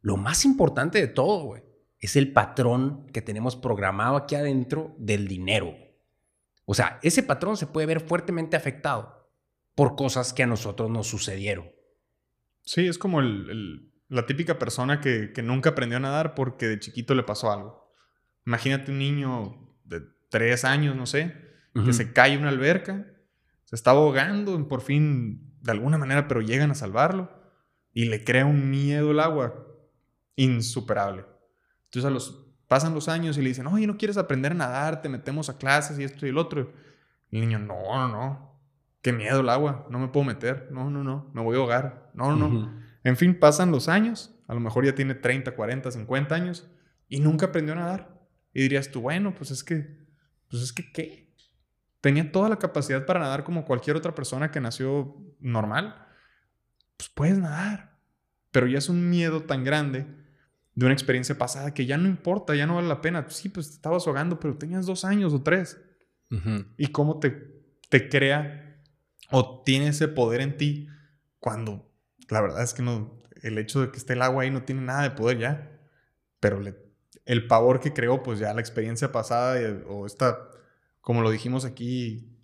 lo 0.00 0.16
más 0.16 0.44
importante 0.44 1.00
de 1.00 1.08
todo, 1.08 1.42
güey, 1.42 1.64
es 1.98 2.14
el 2.14 2.32
patrón 2.32 3.08
que 3.12 3.20
tenemos 3.20 3.56
programado 3.56 4.14
aquí 4.14 4.36
adentro 4.36 4.94
del 4.98 5.26
dinero. 5.26 5.76
O 6.64 6.74
sea, 6.74 7.00
ese 7.02 7.24
patrón 7.24 7.56
se 7.56 7.66
puede 7.66 7.88
ver 7.88 8.06
fuertemente 8.06 8.56
afectado 8.56 9.28
por 9.74 9.96
cosas 9.96 10.32
que 10.32 10.44
a 10.44 10.46
nosotros 10.46 10.90
nos 10.90 11.08
sucedieron. 11.08 11.72
Sí, 12.62 12.86
es 12.86 12.98
como 12.98 13.18
el, 13.18 13.90
la 14.08 14.26
típica 14.26 14.58
persona 14.58 15.00
que, 15.00 15.32
nunca 15.42 15.70
aprendió 15.70 15.98
a 15.98 16.00
nadar 16.00 16.34
porque 16.34 16.66
de 16.66 16.78
chiquito 16.78 17.14
le 17.14 17.22
pasó 17.22 17.52
algo. 17.52 17.92
Imagínate 18.46 18.90
un 18.90 18.98
niño 18.98 19.76
de 19.84 20.02
tres 20.30 20.64
años, 20.64 20.96
no 20.96 21.06
sé, 21.06 21.34
que 21.84 21.92
se 21.92 22.12
cae 22.12 22.32
en 22.32 22.40
una 22.40 22.48
alberca, 22.48 23.06
se 23.64 23.76
está 23.76 23.90
ahogando, 23.90 24.66
por 24.66 24.80
fin, 24.80 25.54
de 25.60 25.70
alguna 25.70 25.98
manera, 25.98 26.26
pero 26.26 26.40
llegan 26.40 26.70
a 26.70 26.74
salvarlo 26.74 27.30
y 27.92 28.06
le 28.06 28.24
crea 28.24 28.46
un 28.46 28.70
miedo 28.70 29.10
al 29.10 29.20
agua 29.20 29.66
insuperable. 30.36 31.26
Entonces 31.84 32.04
a 32.06 32.10
los, 32.10 32.46
pasan 32.66 32.94
los 32.94 33.08
años 33.08 33.36
y 33.36 33.42
le 33.42 33.48
dicen, 33.48 33.66
oye, 33.66 33.86
¿no 33.86 33.98
quieres 33.98 34.16
aprender 34.16 34.52
a 34.52 34.56
nadar? 34.56 35.02
Te 35.02 35.08
metemos 35.08 35.50
a 35.50 35.58
clases 35.58 35.98
y 35.98 36.04
esto 36.04 36.26
y 36.26 36.30
el 36.30 36.38
otro. 36.38 36.72
Y 37.30 37.36
el 37.36 37.42
niño, 37.42 37.58
no, 37.58 37.76
no, 37.76 38.08
no, 38.08 38.60
qué 39.02 39.12
miedo 39.12 39.40
el 39.40 39.48
agua, 39.50 39.86
no 39.90 39.98
me 39.98 40.08
puedo 40.08 40.24
meter, 40.24 40.68
no, 40.72 40.90
no, 40.90 41.04
no, 41.04 41.30
me 41.34 41.42
voy 41.42 41.56
a 41.56 41.60
ahogar, 41.60 42.10
no, 42.14 42.34
no, 42.34 42.48
no. 42.48 42.87
En 43.04 43.16
fin, 43.16 43.38
pasan 43.38 43.70
los 43.70 43.88
años, 43.88 44.34
a 44.46 44.54
lo 44.54 44.60
mejor 44.60 44.84
ya 44.84 44.94
tiene 44.94 45.14
30, 45.14 45.54
40, 45.54 45.90
50 45.90 46.34
años 46.34 46.68
y 47.08 47.20
nunca 47.20 47.46
aprendió 47.46 47.74
a 47.74 47.76
nadar. 47.76 48.18
Y 48.52 48.62
dirías 48.62 48.90
tú, 48.90 49.00
bueno, 49.00 49.34
pues 49.34 49.50
es 49.50 49.62
que, 49.62 50.06
pues 50.48 50.62
es 50.62 50.72
que, 50.72 50.90
¿qué? 50.92 51.34
Tenía 52.00 52.30
toda 52.30 52.48
la 52.48 52.58
capacidad 52.58 53.04
para 53.04 53.20
nadar 53.20 53.44
como 53.44 53.64
cualquier 53.64 53.96
otra 53.96 54.14
persona 54.14 54.50
que 54.50 54.60
nació 54.60 55.16
normal. 55.40 56.06
Pues 56.96 57.08
puedes 57.10 57.38
nadar, 57.38 57.98
pero 58.50 58.66
ya 58.66 58.78
es 58.78 58.88
un 58.88 59.08
miedo 59.08 59.42
tan 59.42 59.64
grande 59.64 60.06
de 60.74 60.84
una 60.84 60.94
experiencia 60.94 61.36
pasada 61.36 61.74
que 61.74 61.86
ya 61.86 61.98
no 61.98 62.08
importa, 62.08 62.54
ya 62.54 62.66
no 62.66 62.76
vale 62.76 62.88
la 62.88 63.00
pena. 63.00 63.26
Sí, 63.28 63.48
pues 63.48 63.68
te 63.68 63.74
estabas 63.74 64.06
ahogando, 64.06 64.38
pero 64.38 64.56
tenías 64.56 64.86
dos 64.86 65.04
años 65.04 65.32
o 65.32 65.42
tres. 65.42 65.80
Y 66.76 66.88
cómo 66.88 67.18
te, 67.18 67.30
te 67.88 68.08
crea 68.08 68.82
o 69.30 69.62
tiene 69.64 69.88
ese 69.88 70.08
poder 70.08 70.40
en 70.40 70.56
ti 70.56 70.88
cuando 71.38 71.87
la 72.28 72.40
verdad 72.40 72.62
es 72.62 72.74
que 72.74 72.82
no, 72.82 73.22
el 73.42 73.58
hecho 73.58 73.80
de 73.80 73.90
que 73.90 73.98
esté 73.98 74.14
el 74.14 74.22
agua 74.22 74.42
ahí 74.42 74.50
no 74.50 74.64
tiene 74.64 74.82
nada 74.82 75.02
de 75.02 75.10
poder 75.10 75.38
ya. 75.38 75.80
Pero 76.40 76.60
el 77.24 77.46
pavor 77.46 77.80
que 77.80 77.92
creó, 77.92 78.22
pues 78.22 78.38
ya 78.38 78.54
la 78.54 78.60
experiencia 78.60 79.10
pasada 79.10 79.58
o 79.88 80.06
esta, 80.06 80.38
como 81.00 81.22
lo 81.22 81.30
dijimos 81.30 81.64
aquí, 81.64 82.36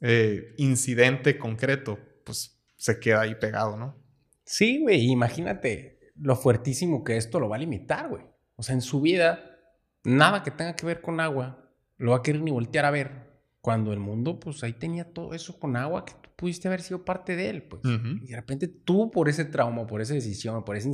eh, 0.00 0.54
incidente 0.58 1.38
concreto, 1.38 1.98
pues 2.24 2.60
se 2.76 2.98
queda 3.00 3.22
ahí 3.22 3.34
pegado, 3.34 3.76
¿no? 3.76 3.96
Sí, 4.44 4.80
güey, 4.80 5.10
imagínate 5.10 6.12
lo 6.16 6.36
fuertísimo 6.36 7.04
que 7.04 7.16
esto 7.16 7.40
lo 7.40 7.48
va 7.48 7.56
a 7.56 7.60
limitar, 7.60 8.08
güey. 8.08 8.24
O 8.56 8.62
sea, 8.62 8.74
en 8.74 8.82
su 8.82 9.00
vida, 9.00 9.58
nada 10.04 10.42
que 10.42 10.50
tenga 10.50 10.76
que 10.76 10.86
ver 10.86 11.00
con 11.00 11.20
agua 11.20 11.58
lo 11.96 12.10
va 12.10 12.18
a 12.18 12.22
querer 12.22 12.42
ni 12.42 12.50
voltear 12.50 12.84
a 12.84 12.90
ver. 12.90 13.31
Cuando 13.62 13.92
el 13.92 14.00
mundo, 14.00 14.38
pues 14.38 14.62
ahí 14.64 14.74
tenía 14.74 15.14
todo 15.14 15.32
eso 15.32 15.58
con 15.58 15.76
agua 15.76 16.04
que 16.04 16.12
pudiste 16.36 16.68
haber 16.68 16.82
sido 16.82 17.04
parte 17.04 17.36
de 17.36 17.48
él, 17.48 17.62
pues. 17.62 17.82
Y 17.84 18.26
de 18.26 18.36
repente 18.36 18.66
tú, 18.66 19.10
por 19.10 19.28
ese 19.28 19.44
trauma, 19.44 19.86
por 19.86 20.00
esa 20.00 20.14
decisión, 20.14 20.64
por 20.64 20.76
ese 20.76 20.90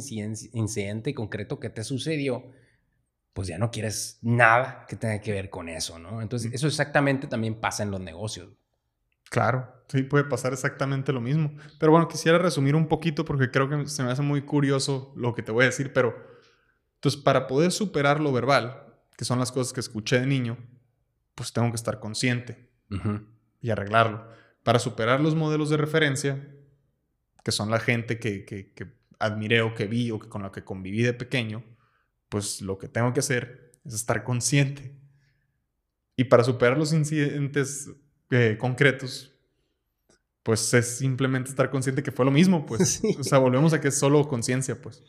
incidente 0.53 1.15
concreto 1.15 1.59
que 1.59 1.71
te 1.71 1.83
sucedió, 1.83 2.45
pues 3.33 3.49
ya 3.49 3.57
no 3.57 3.71
quieres 3.71 4.19
nada 4.21 4.85
que 4.87 4.97
tenga 4.97 5.21
que 5.21 5.33
ver 5.33 5.49
con 5.49 5.71
eso, 5.71 5.99
¿no? 5.99 6.21
Entonces, 6.21 6.53
eso 6.53 6.67
exactamente 6.67 7.27
también 7.27 7.59
pasa 7.59 7.83
en 7.83 7.91
los 7.91 8.01
negocios. 8.01 8.51
Claro, 9.31 9.67
sí, 9.89 10.03
puede 10.03 10.25
pasar 10.25 10.53
exactamente 10.53 11.13
lo 11.13 11.23
mismo. 11.23 11.55
Pero 11.79 11.93
bueno, 11.93 12.07
quisiera 12.09 12.37
resumir 12.37 12.77
un 12.77 12.87
poquito 12.87 13.25
porque 13.25 13.51
creo 13.51 13.69
que 13.69 13.87
se 13.87 14.03
me 14.03 14.11
hace 14.11 14.23
muy 14.23 14.43
curioso 14.43 15.13
lo 15.17 15.35
que 15.35 15.43
te 15.43 15.53
voy 15.53 15.65
a 15.65 15.69
decir, 15.69 15.93
pero 15.93 16.15
entonces 16.97 17.21
para 17.21 17.47
poder 17.47 17.73
superar 17.73 18.21
lo 18.21 18.33
verbal, 18.33 18.95
que 19.17 19.25
son 19.25 19.39
las 19.39 19.53
cosas 19.53 19.73
que 19.73 19.81
escuché 19.81 20.21
de 20.21 20.27
niño, 20.27 20.59
pues 21.39 21.53
tengo 21.53 21.71
que 21.71 21.77
estar 21.77 22.01
consciente 22.01 22.69
y 23.61 23.71
arreglarlo 23.71 24.29
para 24.65 24.81
superar 24.81 25.21
los 25.21 25.37
modelos 25.37 25.71
de 25.71 25.77
referencia, 25.77 26.49
que 27.45 27.53
son 27.53 27.71
la 27.71 27.79
gente 27.79 28.19
que, 28.19 28.45
que, 28.45 28.99
admiré 29.21 29.63
o 29.63 29.73
que 29.73 29.87
vi 29.87 30.11
o 30.11 30.19
que 30.19 30.29
con 30.29 30.43
la 30.43 30.51
que 30.51 30.65
conviví 30.65 31.03
de 31.03 31.13
pequeño, 31.13 31.65
pues 32.29 32.61
lo 32.61 32.77
que 32.77 32.89
tengo 32.89 33.13
que 33.13 33.21
hacer 33.21 33.73
es 33.85 33.95
estar 33.95 34.25
consciente. 34.25 34.97
Y 36.17 36.25
para 36.25 36.43
superar 36.43 36.77
los 36.77 36.93
incidentes 36.93 37.89
eh, 38.31 38.57
concretos, 38.59 39.33
pues 40.43 40.75
es 40.75 40.99
simplemente 40.99 41.51
estar 41.51 41.71
consciente 41.71 42.03
que 42.03 42.11
fue 42.11 42.25
lo 42.25 42.33
mismo, 42.33 42.67
pues. 42.67 43.01
O 43.21 43.23
sea, 43.23 43.39
volvemos 43.39 43.73
a 43.75 43.81
que 43.81 43.89
es 43.89 43.99
solo 43.99 44.27
conciencia, 44.27 44.83
pues. 44.83 45.05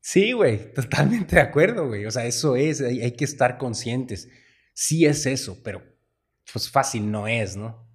Sí, 0.00 0.30
güey, 0.30 0.72
totalmente 0.74 1.36
de 1.36 1.42
acuerdo, 1.42 1.88
güey. 1.88 2.06
O 2.06 2.10
sea, 2.12 2.24
eso 2.24 2.54
es, 2.54 2.80
hay, 2.80 3.02
hay, 3.02 3.12
que 3.12 3.24
estar 3.24 3.58
conscientes. 3.58 4.28
Sí 4.72 5.04
es 5.06 5.26
eso, 5.26 5.58
pero 5.62 5.82
pues 6.52 6.70
fácil 6.70 7.10
no 7.10 7.26
es, 7.26 7.56
¿no? 7.56 7.88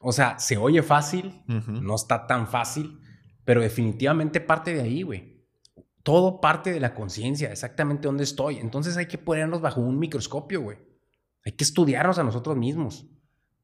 O 0.00 0.12
sea, 0.12 0.38
se 0.38 0.56
oye 0.56 0.82
fácil, 0.82 1.42
no 1.46 1.94
está 1.94 2.26
tan 2.26 2.46
fácil, 2.46 3.00
pero 3.44 3.62
definitivamente 3.62 4.40
parte 4.40 4.74
de 4.74 4.82
ahí, 4.82 5.02
güey. 5.02 5.42
Todo 6.02 6.40
parte 6.40 6.72
de 6.72 6.80
la 6.80 6.94
conciencia, 6.94 7.50
exactamente 7.50 8.06
dónde 8.06 8.24
estoy. 8.24 8.58
Entonces 8.58 8.98
hay 8.98 9.06
que 9.06 9.16
ponernos 9.16 9.62
bajo 9.62 9.80
un 9.80 9.98
microscopio, 9.98 10.60
güey. 10.60 10.78
Hay 11.46 11.52
que 11.52 11.64
estudiarnos 11.64 12.18
a 12.18 12.24
nosotros 12.24 12.56
mismos. 12.56 13.06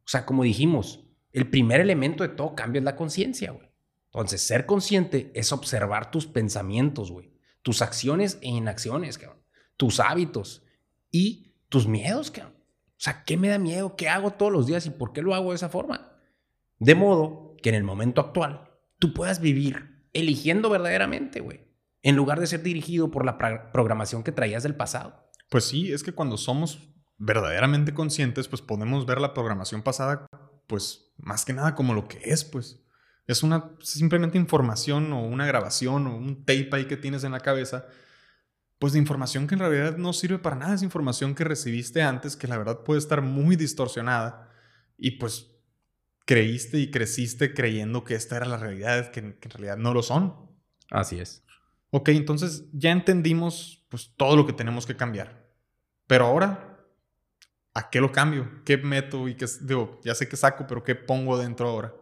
O 0.05 0.09
sea, 0.09 0.25
como 0.25 0.43
dijimos, 0.43 1.07
el 1.33 1.49
primer 1.51 1.81
elemento 1.81 2.23
de 2.23 2.31
todo 2.31 2.55
cambio 2.55 2.79
es 2.81 2.85
la 2.85 2.97
conciencia, 2.97 3.51
güey. 3.51 3.69
Entonces, 4.07 4.41
ser 4.41 4.67
consciente 4.67 5.31
es 5.35 5.53
observar 5.53 6.11
tus 6.11 6.27
pensamientos, 6.27 7.11
güey. 7.11 7.33
Tus 7.63 7.83
acciones 7.83 8.39
e 8.41 8.49
inacciones, 8.49 9.19
cabrón. 9.19 9.43
Tus 9.77 10.01
hábitos 10.01 10.65
y 11.11 11.55
tus 11.69 11.87
miedos, 11.87 12.31
cabrón. 12.31 12.60
O 13.01 13.03
sea, 13.03 13.25
¿qué 13.25 13.39
me 13.39 13.49
da 13.49 13.59
miedo? 13.59 13.97
¿Qué 13.97 14.11
hago 14.11 14.33
todos 14.33 14.53
los 14.53 14.67
días 14.67 14.85
y 14.85 14.91
por 14.91 15.15
qué 15.15 15.23
lo 15.23 15.35
hago 15.35 15.53
de 15.53 15.57
esa 15.57 15.71
forma? 15.71 16.19
De 16.79 16.95
modo 16.95 17.57
que 17.63 17.71
en 17.71 17.75
el 17.75 17.83
momento 17.83 18.21
actual 18.21 18.69
tú 18.99 19.15
puedas 19.15 19.41
vivir 19.41 20.05
eligiendo 20.13 20.69
verdaderamente, 20.69 21.41
güey, 21.41 21.67
en 22.03 22.15
lugar 22.15 22.41
de 22.41 22.47
ser 22.47 22.63
dirigido 22.63 23.11
por 23.11 23.25
la 23.25 23.39
programación 23.73 24.23
que 24.23 24.33
traías 24.33 24.65
del 24.65 24.77
pasado. 24.77 25.31
Pues 25.49 25.65
sí, 25.65 25.91
es 25.91 26.03
que 26.03 26.13
cuando 26.13 26.37
somos 26.37 26.91
verdaderamente 27.17 27.95
conscientes, 27.95 28.49
pues 28.49 28.61
podemos 28.61 29.07
ver 29.07 29.19
la 29.19 29.33
programación 29.33 29.81
pasada, 29.81 30.27
pues 30.67 31.15
más 31.17 31.47
que 31.47 31.55
nada 31.55 31.75
como 31.75 31.95
lo 31.95 32.07
que 32.07 32.21
es, 32.23 32.45
pues. 32.45 32.85
Es 33.27 33.43
una 33.43 33.77
simplemente 33.81 34.37
información 34.37 35.11
o 35.15 35.25
una 35.25 35.47
grabación 35.47 36.07
o 36.07 36.19
un 36.19 36.45
tape 36.45 36.69
ahí 36.73 36.85
que 36.85 36.99
tienes 36.99 37.25
en 37.25 37.33
la 37.33 37.41
cabeza, 37.41 37.87
pues 38.81 38.95
de 38.95 38.99
información 38.99 39.47
que 39.47 39.55
en 39.55 39.61
realidad 39.61 39.99
no 39.99 40.15
sirve 40.15 40.39
para 40.39 40.57
nada, 40.57 40.75
es 40.75 40.83
información 40.83 41.35
que 41.35 41.45
recibiste 41.45 42.01
antes, 42.01 42.35
que 42.35 42.49
la 42.49 42.57
verdad 42.57 42.83
puede 42.83 42.99
estar 42.99 43.21
muy 43.21 43.55
distorsionada 43.55 44.51
y 44.97 45.13
pues 45.13 45.51
creíste 46.25 46.79
y 46.79 46.91
creciste 46.91 47.53
creyendo 47.53 48.05
que 48.05 48.15
esta 48.15 48.39
era 48.39 48.47
la 48.47 48.57
realidad, 48.57 49.11
que, 49.11 49.37
que 49.39 49.49
en 49.49 49.51
realidad 49.51 49.77
no 49.77 49.93
lo 49.93 50.03
son. 50.03 50.35
Así 50.91 51.21
es. 51.21 51.45
Ok, 51.91 52.09
entonces 52.09 52.65
ya 52.73 52.91
entendimos 52.91 53.85
pues 53.91 54.15
todo 54.17 54.35
lo 54.35 54.47
que 54.47 54.55
tenemos 54.55 54.87
que 54.87 54.97
cambiar. 54.97 55.47
Pero 56.07 56.25
ahora, 56.25 56.79
¿a 57.75 57.91
qué 57.91 58.01
lo 58.01 58.11
cambio? 58.13 58.63
¿Qué 58.65 58.79
meto 58.79 59.29
y 59.29 59.35
qué 59.35 59.45
digo, 59.61 60.01
ya 60.03 60.15
sé 60.15 60.27
que 60.27 60.39
saco, 60.39 60.67
pero 60.67 60.83
qué 60.83 60.95
pongo 60.95 61.37
dentro 61.37 61.69
ahora? 61.69 61.95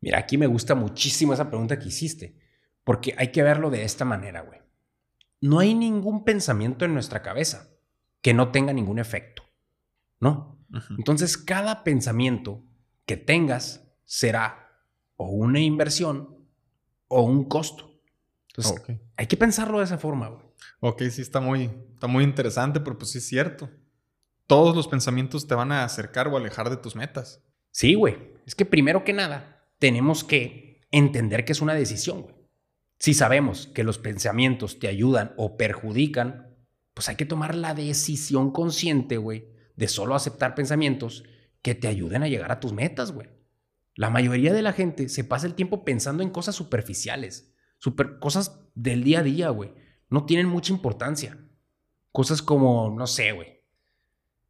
Mira, 0.00 0.20
aquí 0.20 0.38
me 0.38 0.46
gusta 0.46 0.74
muchísimo 0.74 1.34
esa 1.34 1.50
pregunta 1.50 1.78
que 1.78 1.88
hiciste, 1.88 2.34
porque 2.82 3.14
hay 3.18 3.30
que 3.30 3.42
verlo 3.42 3.68
de 3.68 3.84
esta 3.84 4.06
manera, 4.06 4.40
güey. 4.40 4.60
No 5.40 5.58
hay 5.58 5.74
ningún 5.74 6.24
pensamiento 6.24 6.84
en 6.84 6.94
nuestra 6.94 7.22
cabeza 7.22 7.70
que 8.20 8.34
no 8.34 8.50
tenga 8.50 8.72
ningún 8.72 8.98
efecto, 8.98 9.42
¿no? 10.18 10.58
Entonces, 10.98 11.36
cada 11.36 11.82
pensamiento 11.82 12.62
que 13.06 13.16
tengas 13.16 13.88
será 14.04 14.70
o 15.16 15.30
una 15.30 15.60
inversión 15.60 16.46
o 17.08 17.22
un 17.22 17.44
costo. 17.48 18.00
Entonces, 18.48 19.00
hay 19.16 19.26
que 19.26 19.36
pensarlo 19.36 19.78
de 19.78 19.84
esa 19.84 19.98
forma, 19.98 20.28
güey. 20.28 20.44
Ok, 20.80 21.02
sí, 21.10 21.22
está 21.22 21.40
muy, 21.40 21.70
está 21.94 22.06
muy 22.06 22.24
interesante, 22.24 22.80
pero 22.80 22.98
pues 22.98 23.10
sí 23.10 23.18
es 23.18 23.26
cierto. 23.26 23.70
Todos 24.46 24.74
los 24.74 24.88
pensamientos 24.88 25.46
te 25.46 25.54
van 25.54 25.72
a 25.72 25.84
acercar 25.84 26.28
o 26.28 26.36
alejar 26.36 26.70
de 26.70 26.76
tus 26.76 26.96
metas. 26.96 27.42
Sí, 27.70 27.94
güey. 27.94 28.34
Es 28.46 28.54
que 28.54 28.64
primero 28.64 29.04
que 29.04 29.12
nada, 29.12 29.68
tenemos 29.78 30.24
que 30.24 30.80
entender 30.90 31.44
que 31.44 31.52
es 31.52 31.60
una 31.60 31.74
decisión, 31.74 32.22
güey. 32.22 32.34
Si 33.00 33.14
sabemos 33.14 33.66
que 33.68 33.82
los 33.82 33.96
pensamientos 33.96 34.78
te 34.78 34.86
ayudan 34.86 35.32
o 35.38 35.56
perjudican, 35.56 36.54
pues 36.92 37.08
hay 37.08 37.16
que 37.16 37.24
tomar 37.24 37.54
la 37.54 37.72
decisión 37.72 38.52
consciente, 38.52 39.16
güey, 39.16 39.48
de 39.74 39.88
solo 39.88 40.14
aceptar 40.14 40.54
pensamientos 40.54 41.24
que 41.62 41.74
te 41.74 41.88
ayuden 41.88 42.22
a 42.22 42.28
llegar 42.28 42.52
a 42.52 42.60
tus 42.60 42.74
metas, 42.74 43.12
güey. 43.12 43.30
La 43.94 44.10
mayoría 44.10 44.52
de 44.52 44.60
la 44.60 44.74
gente 44.74 45.08
se 45.08 45.24
pasa 45.24 45.46
el 45.46 45.54
tiempo 45.54 45.82
pensando 45.82 46.22
en 46.22 46.28
cosas 46.28 46.54
superficiales, 46.54 47.54
super, 47.78 48.18
cosas 48.18 48.68
del 48.74 49.02
día 49.02 49.20
a 49.20 49.22
día, 49.22 49.48
güey. 49.48 49.72
No 50.10 50.26
tienen 50.26 50.46
mucha 50.46 50.74
importancia. 50.74 51.38
Cosas 52.12 52.42
como, 52.42 52.94
no 52.94 53.06
sé, 53.06 53.32
güey, 53.32 53.62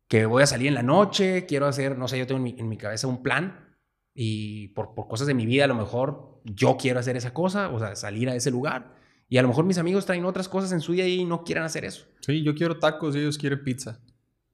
que 0.08 0.26
voy 0.26 0.42
a 0.42 0.46
salir 0.48 0.66
en 0.66 0.74
la 0.74 0.82
noche, 0.82 1.46
quiero 1.46 1.66
hacer, 1.66 1.96
no 1.96 2.08
sé, 2.08 2.18
yo 2.18 2.26
tengo 2.26 2.44
en 2.44 2.68
mi 2.68 2.76
cabeza 2.76 3.06
un 3.06 3.22
plan 3.22 3.69
y 4.14 4.68
por, 4.68 4.94
por, 4.94 5.08
cosas 5.08 5.26
de 5.26 5.34
mi 5.34 5.46
vida 5.46 5.64
a 5.64 5.68
lo 5.68 5.74
mejor 5.74 6.40
yo 6.44 6.76
quiero 6.76 7.00
hacer 7.00 7.16
esa 7.16 7.32
cosa, 7.32 7.68
o 7.68 7.78
sea, 7.78 7.96
salir 7.96 8.28
a 8.28 8.34
ese 8.34 8.50
lugar. 8.50 8.94
Y 9.28 9.38
a 9.38 9.42
lo 9.42 9.48
mejor 9.48 9.64
mis 9.64 9.78
amigos 9.78 10.06
traen 10.06 10.24
otras 10.24 10.48
cosas 10.48 10.72
en 10.72 10.80
su 10.80 10.92
día 10.92 11.06
y 11.06 11.24
no 11.24 11.44
quieren 11.44 11.62
hacer 11.64 11.84
eso. 11.84 12.06
Sí, 12.20 12.42
yo 12.42 12.54
quiero 12.54 12.78
tacos 12.78 13.14
y 13.14 13.20
ellos 13.20 13.38
quieren 13.38 13.62
pizza. 13.62 14.00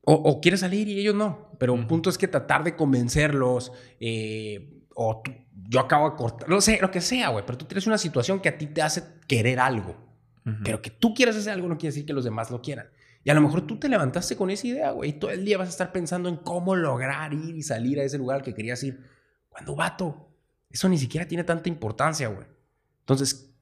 O, 0.03 0.13
o 0.15 0.41
quiere 0.41 0.57
salir 0.59 0.89
y 0.89 1.01
ellos 1.01 1.15
no. 1.15 1.53
Pero 1.59 1.73
un 1.73 1.87
punto 1.87 2.11
es 2.11 2.19
que 2.19 2.29
tratar 2.29 2.63
de 2.63 2.77
convencerlos, 2.77 3.73
eh, 3.99 4.85
o 4.95 5.23
yo 5.69 5.81
acabo 5.81 6.11
de 6.11 6.17
cortar, 6.17 6.49
no 6.49 6.61
sé, 6.61 6.79
lo 6.81 6.91
que 6.91 7.01
sea, 7.01 7.31
güey, 7.31 7.45
pero 7.47 7.59
tú 7.59 7.65
tienes 7.65 7.87
una 7.87 7.99
situación 7.99 8.41
que 8.41 8.49
a 8.49 8.59
ti 8.59 8.67
te 8.67 8.83
hace 8.83 9.03
querer 9.27 9.61
algo. 9.61 10.05
Pero 10.63 10.81
que 10.81 10.91
tú 10.91 11.13
quieras 11.13 11.35
hacer 11.35 11.55
algo 11.55 11.67
no 11.67 11.77
quiere 11.77 11.93
decir 11.93 12.07
que 12.07 12.13
los 12.13 12.23
demás 12.23 12.53
lo 12.53 12.63
quieran. 12.63 12.87
Y 13.25 13.31
a 13.31 13.35
lo 13.35 13.41
mejor 13.41 13.67
tú 13.67 13.81
te 13.81 13.89
levantaste 13.89 14.37
con 14.37 14.49
esa 14.51 14.69
idea, 14.69 14.93
güey, 14.93 15.11
y 15.11 15.13
todo 15.15 15.33
el 15.33 15.45
día 15.45 15.59
vas 15.59 15.67
a 15.67 15.71
estar 15.73 15.91
pensando 15.91 16.29
en 16.29 16.37
cómo 16.37 16.77
lograr 16.77 17.35
ir 17.35 17.57
y 17.57 17.65
salir 17.65 17.99
a 17.99 18.05
ese 18.05 18.17
lugar 18.17 18.43
que 18.43 18.55
querías 18.55 18.81
ir. 18.85 19.01
Cuando, 19.57 19.75
vato, 19.75 20.29
eso 20.69 20.87
ni 20.87 20.99
siquiera 20.99 21.27
tiene 21.27 21.43
tanta 21.43 21.71
importancia, 21.71 22.29
güey. 22.29 22.47
Entonces, 23.01 23.55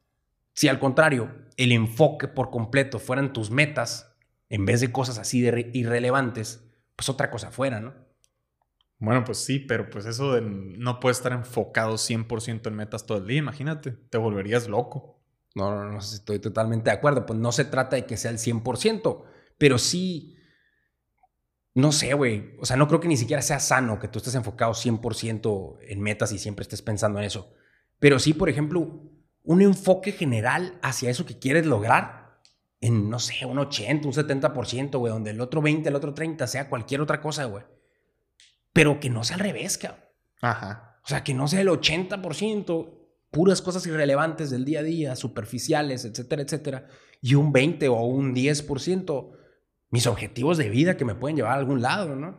si 0.53 0.67
al 0.67 0.81
contrario, 0.81 1.33
el 1.57 1.71
enfoque 1.71 2.27
por 2.27 2.51
completo 2.51 2.99
fueran 2.99 3.33
tus 3.33 3.53
metas, 3.53 4.13
en 4.49 4.67
vez 4.67 4.81
de 4.81 4.91
cosas 4.91 5.19
así 5.19 5.41
de 5.41 5.71
irrelevantes, 5.73 6.69
pues 6.97 7.09
otra 7.09 7.31
cosa 7.31 7.53
fuera, 7.53 7.79
¿no? 7.79 7.95
Bueno, 8.99 9.23
pues 9.23 9.39
sí, 9.39 9.61
pero 9.61 9.89
pues 9.89 10.05
eso 10.07 10.33
de 10.33 10.41
no 10.41 10.99
puedes 10.99 11.19
estar 11.19 11.31
enfocado 11.31 11.95
100% 11.97 12.67
en 12.67 12.75
metas 12.75 13.07
todo 13.07 13.19
el 13.19 13.29
día, 13.29 13.39
imagínate, 13.39 13.93
te 13.93 14.19
volverías 14.19 14.67
loco. 14.67 15.21
No, 15.55 15.77
no, 15.77 15.93
no, 15.93 15.99
estoy 16.01 16.41
totalmente 16.41 16.91
de 16.91 16.97
acuerdo, 16.97 17.25
pues 17.25 17.39
no 17.39 17.53
se 17.53 17.67
trata 17.67 17.95
de 17.95 18.05
que 18.05 18.17
sea 18.17 18.33
el 18.33 18.39
100%, 18.39 19.23
pero 19.59 19.79
sí, 19.79 20.34
no 21.75 21.93
sé, 21.93 22.15
güey, 22.15 22.55
o 22.61 22.67
sea, 22.67 22.77
no 22.77 22.87
creo 22.89 23.01
que 23.01 23.09
ni 23.09 23.17
siquiera 23.17 23.43
sea 23.43 23.59
sano 23.59 23.99
que 23.99 24.09
tú 24.09 24.19
estés 24.19 24.35
enfocado 24.37 24.73
100% 24.73 25.79
en 25.89 26.01
metas 26.01 26.33
y 26.33 26.39
siempre 26.39 26.63
estés 26.63 26.83
pensando 26.83 27.19
en 27.19 27.25
eso, 27.25 27.53
pero 27.99 28.19
sí, 28.19 28.33
por 28.33 28.49
ejemplo, 28.49 29.03
un 29.43 29.63
enfoque 29.63 30.13
general 30.13 30.79
hacia 30.83 31.11
eso 31.11 31.27
que 31.27 31.39
quieres 31.39 31.67
lograr 31.67 32.41
en, 32.81 33.09
no 33.11 33.19
sé, 33.19 33.45
un 33.47 33.59
80, 33.59 34.07
un 34.07 34.15
70%, 34.15 34.99
güey, 34.99 35.13
donde 35.13 35.31
el 35.31 35.41
otro 35.41 35.63
20, 35.63 35.89
el 35.89 35.95
otro 35.97 36.15
30 36.15 36.47
sea 36.47 36.69
cualquier 36.69 37.01
otra 37.01 37.21
cosa, 37.21 37.45
güey. 37.47 37.65
Pero 38.73 39.01
que 39.01 39.09
no 39.11 39.25
sea 39.25 39.37
al 39.37 39.43
revés, 39.43 39.79
cabrón. 39.79 40.05
Ajá. 40.43 41.01
O 41.03 41.09
sea, 41.09 41.25
que 41.25 41.35
no 41.35 41.49
sea 41.49 41.61
el 41.61 41.69
80% 41.69 43.05
puras 43.31 43.63
cosas 43.63 43.87
irrelevantes 43.87 44.51
del 44.51 44.65
día 44.65 44.81
a 44.81 44.83
día, 44.83 45.17
superficiales, 45.17 46.05
etcétera, 46.05 46.43
etcétera, 46.43 46.87
y 47.21 47.35
un 47.35 47.53
20 47.53 47.89
o 47.89 48.01
un 48.03 48.35
10% 48.35 49.31
mis 49.95 50.09
objetivos 50.09 50.59
de 50.59 50.71
vida 50.71 50.97
que 50.97 51.05
me 51.05 51.15
pueden 51.15 51.37
llevar 51.37 51.53
a 51.53 51.55
algún 51.55 51.81
lado, 51.81 52.17
¿no? 52.17 52.37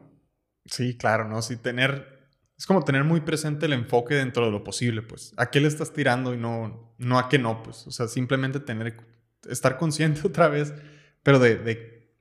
Sí, 0.66 0.98
claro, 0.98 1.26
¿no? 1.26 1.42
Sí, 1.42 1.56
tener, 1.56 2.28
es 2.58 2.66
como 2.66 2.84
tener 2.84 3.06
muy 3.06 3.22
presente 3.22 3.66
el 3.66 3.72
enfoque 3.72 4.14
dentro 4.14 4.44
de 4.44 4.52
lo 4.52 4.62
posible, 4.62 5.02
pues. 5.02 5.34
¿A 5.38 5.50
qué 5.52 5.62
le 5.62 5.70
estás 5.70 5.94
tirando 5.94 6.34
y 6.34 6.38
no, 6.38 6.94
no 6.98 7.18
a 7.18 7.30
qué 7.30 7.40
no, 7.40 7.64
pues? 7.64 7.88
O 7.88 7.92
sea, 7.92 8.10
simplemente 8.10 8.60
tener 8.60 8.98
estar 9.50 9.78
consciente 9.78 10.20
otra 10.28 10.50
vez, 10.50 10.74
pero 11.24 11.40
de, 11.40 11.56
de, 11.56 12.12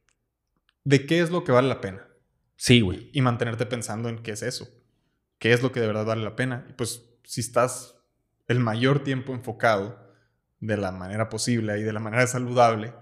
de 0.84 1.04
qué 1.04 1.18
es 1.18 1.30
lo 1.30 1.42
que 1.42 1.50
vale 1.50 1.66
la 1.66 1.80
pena. 1.80 2.06
Sí, 2.54 2.80
güey. 2.80 3.10
Y 3.12 3.20
mantenerte 3.20 3.66
pensando 3.66 4.08
en 4.08 4.22
qué 4.22 4.30
es 4.30 4.42
eso. 4.44 4.68
¿Qué 5.40 5.52
es 5.52 5.64
lo 5.64 5.72
que 5.72 5.80
de 5.80 5.88
verdad 5.88 6.06
vale 6.06 6.22
la 6.22 6.36
pena? 6.36 6.64
Y 6.70 6.74
pues 6.74 7.10
si 7.24 7.40
estás 7.40 7.96
el 8.46 8.60
mayor 8.60 9.02
tiempo 9.02 9.34
enfocado 9.34 9.98
de 10.60 10.76
la 10.76 10.92
manera 10.92 11.28
posible 11.28 11.76
y 11.80 11.82
de 11.82 11.92
la 11.92 11.98
manera 11.98 12.24
saludable, 12.28 12.94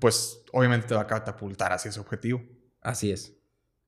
pues 0.00 0.41
obviamente 0.52 0.86
te 0.86 0.94
va 0.94 1.02
a 1.02 1.06
catapultar 1.06 1.72
hacia 1.72 1.88
ese 1.88 2.00
objetivo. 2.00 2.42
Así 2.80 3.10
es. 3.10 3.36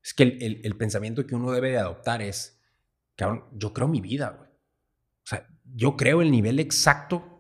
Es 0.03 0.14
que 0.14 0.24
el, 0.24 0.61
el, 0.64 0.77
pensamiento 0.77 1.27
que 1.27 1.35
uno 1.35 1.53
debe 1.53 1.70
de 1.70 1.79
adoptar 1.79 2.20
es, 2.20 2.61
cabrón, 3.16 3.44
yo 3.53 3.72
creo 3.72 3.88
mi 3.88 4.00
vida, 4.00 4.31
güey. 4.31 4.50
O 4.50 5.27
sea, 5.27 5.48
yo 5.74 5.96
creo 5.96 6.20
el 6.20 6.31
nivel 6.31 6.61
exacto 6.61 7.35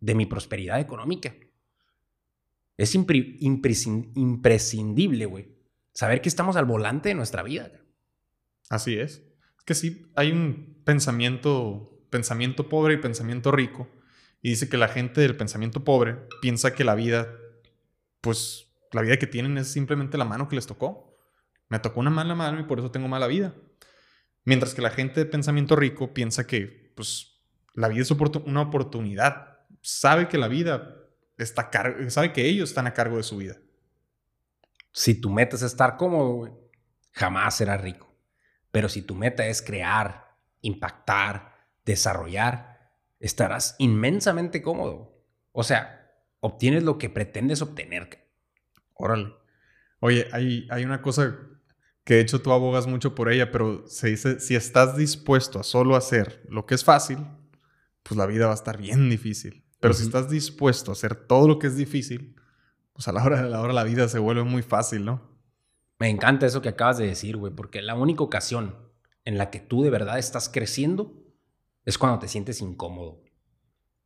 de 0.00 0.14
mi 0.14 0.26
prosperidad 0.26 0.80
económica. 0.80 1.34
Es 2.76 2.94
imprescindible, 2.94 5.26
güey. 5.26 5.48
Saber 5.92 6.22
que 6.22 6.30
estamos 6.30 6.56
al 6.56 6.64
volante 6.64 7.10
de 7.10 7.14
nuestra 7.14 7.42
vida. 7.42 7.70
Así 8.70 8.96
es. 8.96 9.22
Es 9.58 9.64
que 9.66 9.74
sí, 9.74 10.06
hay 10.16 10.32
un 10.32 10.80
pensamiento, 10.84 12.02
pensamiento 12.08 12.70
pobre 12.70 12.94
y 12.94 12.96
pensamiento 12.96 13.52
rico. 13.52 13.86
Y 14.40 14.48
dice 14.50 14.70
que 14.70 14.78
la 14.78 14.88
gente 14.88 15.20
del 15.20 15.36
pensamiento 15.36 15.84
pobre 15.84 16.16
piensa 16.40 16.74
que 16.74 16.84
la 16.84 16.94
vida, 16.94 17.28
pues 18.20 18.70
la 18.92 19.02
vida 19.02 19.18
que 19.18 19.26
tienen 19.26 19.58
es 19.58 19.72
simplemente 19.72 20.18
la 20.18 20.24
mano 20.24 20.48
que 20.48 20.56
les 20.56 20.66
tocó. 20.66 21.16
Me 21.68 21.78
tocó 21.78 22.00
una 22.00 22.10
mala 22.10 22.34
mano 22.34 22.60
y 22.60 22.64
por 22.64 22.78
eso 22.78 22.90
tengo 22.90 23.08
mala 23.08 23.26
vida. 23.26 23.54
Mientras 24.44 24.74
que 24.74 24.82
la 24.82 24.90
gente 24.90 25.20
de 25.20 25.26
pensamiento 25.26 25.76
rico 25.76 26.12
piensa 26.12 26.46
que, 26.46 26.92
pues, 26.96 27.40
la 27.74 27.88
vida 27.88 28.02
es 28.02 28.10
una 28.10 28.62
oportunidad. 28.62 29.58
Sabe 29.80 30.28
que 30.28 30.38
la 30.38 30.48
vida 30.48 30.96
está 31.38 31.70
sabe 32.08 32.32
que 32.32 32.46
ellos 32.46 32.70
están 32.70 32.86
a 32.86 32.94
cargo 32.94 33.16
de 33.16 33.22
su 33.22 33.36
vida. 33.36 33.56
Si 34.92 35.14
tu 35.14 35.30
meta 35.30 35.56
es 35.56 35.62
estar 35.62 35.96
cómodo, 35.96 36.70
jamás 37.12 37.56
serás 37.56 37.80
rico. 37.80 38.12
Pero 38.70 38.88
si 38.88 39.02
tu 39.02 39.14
meta 39.14 39.46
es 39.46 39.62
crear, 39.62 40.36
impactar, 40.60 41.54
desarrollar, 41.84 42.92
estarás 43.18 43.76
inmensamente 43.78 44.62
cómodo. 44.62 45.22
O 45.52 45.62
sea, 45.62 45.99
obtienes 46.40 46.82
lo 46.82 46.98
que 46.98 47.08
pretendes 47.08 47.62
obtener. 47.62 48.28
Órale. 48.94 49.34
Oye, 50.00 50.26
hay, 50.32 50.66
hay 50.70 50.84
una 50.84 51.02
cosa 51.02 51.36
que 52.04 52.14
de 52.14 52.20
hecho 52.20 52.42
tú 52.42 52.52
abogas 52.52 52.86
mucho 52.86 53.14
por 53.14 53.30
ella, 53.30 53.52
pero 53.52 53.86
se 53.86 54.08
dice, 54.08 54.40
si 54.40 54.56
estás 54.56 54.96
dispuesto 54.96 55.60
a 55.60 55.62
solo 55.62 55.96
hacer 55.96 56.42
lo 56.48 56.66
que 56.66 56.74
es 56.74 56.84
fácil, 56.84 57.18
pues 58.02 58.16
la 58.16 58.26
vida 58.26 58.46
va 58.46 58.52
a 58.52 58.56
estar 58.56 58.78
bien 58.78 59.10
difícil. 59.10 59.64
Pero 59.80 59.94
si 59.94 60.02
estás 60.02 60.28
dispuesto 60.28 60.90
a 60.90 60.94
hacer 60.94 61.14
todo 61.14 61.48
lo 61.48 61.58
que 61.58 61.66
es 61.66 61.76
difícil, 61.76 62.36
pues 62.92 63.08
a 63.08 63.12
la 63.12 63.24
hora 63.24 63.42
de 63.42 63.48
la 63.48 63.60
hora 63.60 63.72
la 63.72 63.84
vida 63.84 64.08
se 64.08 64.18
vuelve 64.18 64.42
muy 64.42 64.62
fácil, 64.62 65.04
¿no? 65.04 65.30
Me 65.98 66.08
encanta 66.08 66.46
eso 66.46 66.62
que 66.62 66.68
acabas 66.70 66.98
de 66.98 67.06
decir, 67.06 67.36
güey, 67.36 67.52
porque 67.54 67.80
la 67.80 67.94
única 67.94 68.22
ocasión 68.22 68.76
en 69.24 69.38
la 69.38 69.50
que 69.50 69.60
tú 69.60 69.82
de 69.82 69.90
verdad 69.90 70.18
estás 70.18 70.48
creciendo 70.48 71.14
es 71.84 71.98
cuando 71.98 72.18
te 72.18 72.28
sientes 72.28 72.60
incómodo. 72.60 73.22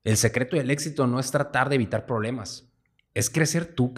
El 0.04 0.18
secreto 0.18 0.56
del 0.56 0.70
éxito 0.70 1.06
no 1.06 1.18
es 1.18 1.30
tratar 1.30 1.70
de 1.70 1.76
evitar 1.76 2.04
problemas, 2.04 2.70
es 3.14 3.30
crecer 3.30 3.74
tú, 3.74 3.94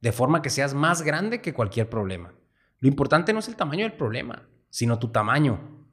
de 0.00 0.12
forma 0.12 0.40
que 0.40 0.50
seas 0.50 0.72
más 0.72 1.02
grande 1.02 1.40
que 1.40 1.52
cualquier 1.52 1.90
problema. 1.90 2.32
Lo 2.78 2.88
importante 2.88 3.32
no 3.32 3.40
es 3.40 3.48
el 3.48 3.56
tamaño 3.56 3.82
del 3.82 3.96
problema, 3.96 4.48
sino 4.70 5.00
tu 5.00 5.10
tamaño. 5.10 5.84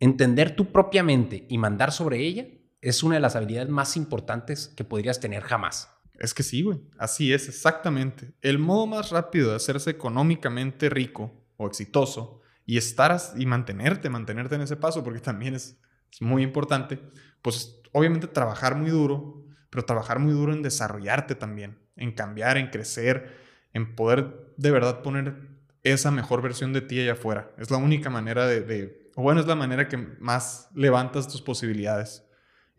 Entender 0.00 0.56
tu 0.56 0.72
propia 0.72 1.02
mente 1.02 1.46
y 1.48 1.58
mandar 1.58 1.92
sobre 1.92 2.20
ella 2.20 2.46
es 2.80 3.02
una 3.02 3.16
de 3.16 3.20
las 3.20 3.36
habilidades 3.36 3.68
más 3.68 3.98
importantes 3.98 4.68
que 4.68 4.84
podrías 4.84 5.20
tener 5.20 5.42
jamás. 5.42 5.90
Es 6.14 6.32
que 6.32 6.42
sí, 6.42 6.62
güey. 6.62 6.80
Así 6.98 7.34
es, 7.34 7.48
exactamente. 7.48 8.32
El 8.40 8.58
modo 8.58 8.86
más 8.86 9.10
rápido 9.10 9.50
de 9.50 9.56
hacerse 9.56 9.90
económicamente 9.90 10.88
rico 10.88 11.44
o 11.56 11.66
exitoso 11.66 12.40
y 12.64 12.78
estar 12.78 13.20
y 13.36 13.44
mantenerte, 13.44 14.08
mantenerte 14.08 14.54
en 14.54 14.62
ese 14.62 14.76
paso, 14.76 15.04
porque 15.04 15.20
también 15.20 15.54
es, 15.54 15.78
es 16.10 16.22
muy 16.22 16.42
importante, 16.42 17.00
pues 17.44 17.82
obviamente 17.92 18.26
trabajar 18.26 18.74
muy 18.74 18.88
duro, 18.88 19.44
pero 19.68 19.84
trabajar 19.84 20.18
muy 20.18 20.32
duro 20.32 20.54
en 20.54 20.62
desarrollarte 20.62 21.34
también, 21.34 21.78
en 21.94 22.12
cambiar, 22.12 22.56
en 22.56 22.70
crecer, 22.70 23.36
en 23.74 23.94
poder 23.94 24.54
de 24.56 24.70
verdad 24.70 25.02
poner 25.02 25.50
esa 25.82 26.10
mejor 26.10 26.40
versión 26.40 26.72
de 26.72 26.80
ti 26.80 26.98
allá 26.98 27.12
afuera. 27.12 27.52
Es 27.58 27.70
la 27.70 27.76
única 27.76 28.08
manera 28.08 28.46
de, 28.46 29.10
o 29.14 29.22
bueno, 29.22 29.42
es 29.42 29.46
la 29.46 29.56
manera 29.56 29.88
que 29.88 29.98
más 29.98 30.70
levantas 30.74 31.28
tus 31.28 31.42
posibilidades. 31.42 32.26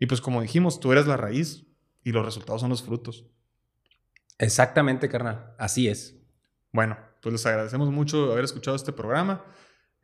Y 0.00 0.06
pues 0.06 0.20
como 0.20 0.42
dijimos, 0.42 0.80
tú 0.80 0.90
eres 0.90 1.06
la 1.06 1.16
raíz 1.16 1.68
y 2.02 2.10
los 2.10 2.24
resultados 2.24 2.60
son 2.60 2.70
los 2.70 2.82
frutos. 2.82 3.24
Exactamente, 4.36 5.08
carnal. 5.08 5.54
Así 5.58 5.86
es. 5.86 6.16
Bueno, 6.72 6.98
pues 7.22 7.32
les 7.32 7.46
agradecemos 7.46 7.92
mucho 7.92 8.32
haber 8.32 8.44
escuchado 8.44 8.74
este 8.74 8.92
programa. 8.92 9.44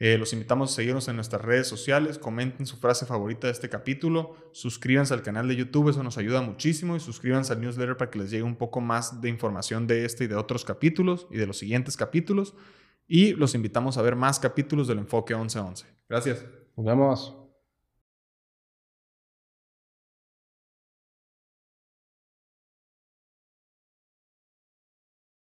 Eh, 0.05 0.19
los 0.19 0.33
invitamos 0.33 0.73
a 0.73 0.75
seguirnos 0.75 1.07
en 1.07 1.15
nuestras 1.15 1.43
redes 1.43 1.69
sociales, 1.69 2.19
comenten 2.19 2.67
su 2.67 2.77
frase 2.77 3.07
favorita 3.07 3.47
de 3.47 3.53
este 3.53 3.69
capítulo, 3.69 4.35
suscríbanse 4.51 5.15
al 5.15 5.23
canal 5.23 5.47
de 5.47 5.55
YouTube, 5.55 5.91
eso 5.91 6.03
nos 6.03 6.19
ayuda 6.19 6.43
muchísimo 6.43 6.97
y 6.97 6.99
suscríbanse 6.99 7.53
al 7.53 7.61
newsletter 7.61 7.97
para 7.97 8.11
que 8.11 8.19
les 8.19 8.33
llegue 8.33 8.43
un 8.43 8.57
poco 8.57 8.81
más 8.81 9.21
de 9.21 9.29
información 9.29 9.87
de 9.87 10.05
este 10.05 10.25
y 10.25 10.27
de 10.27 10.35
otros 10.35 10.65
capítulos 10.65 11.29
y 11.31 11.37
de 11.37 11.47
los 11.47 11.57
siguientes 11.57 11.97
capítulos. 11.97 12.55
Y 13.07 13.35
los 13.35 13.55
invitamos 13.55 13.97
a 13.97 14.03
ver 14.03 14.17
más 14.17 14.41
capítulos 14.41 14.89
del 14.89 14.99
Enfoque 14.99 15.37
1111. 15.37 15.87
Gracias. 16.09 16.45
Nos 16.77 16.85
vemos. 16.85 17.42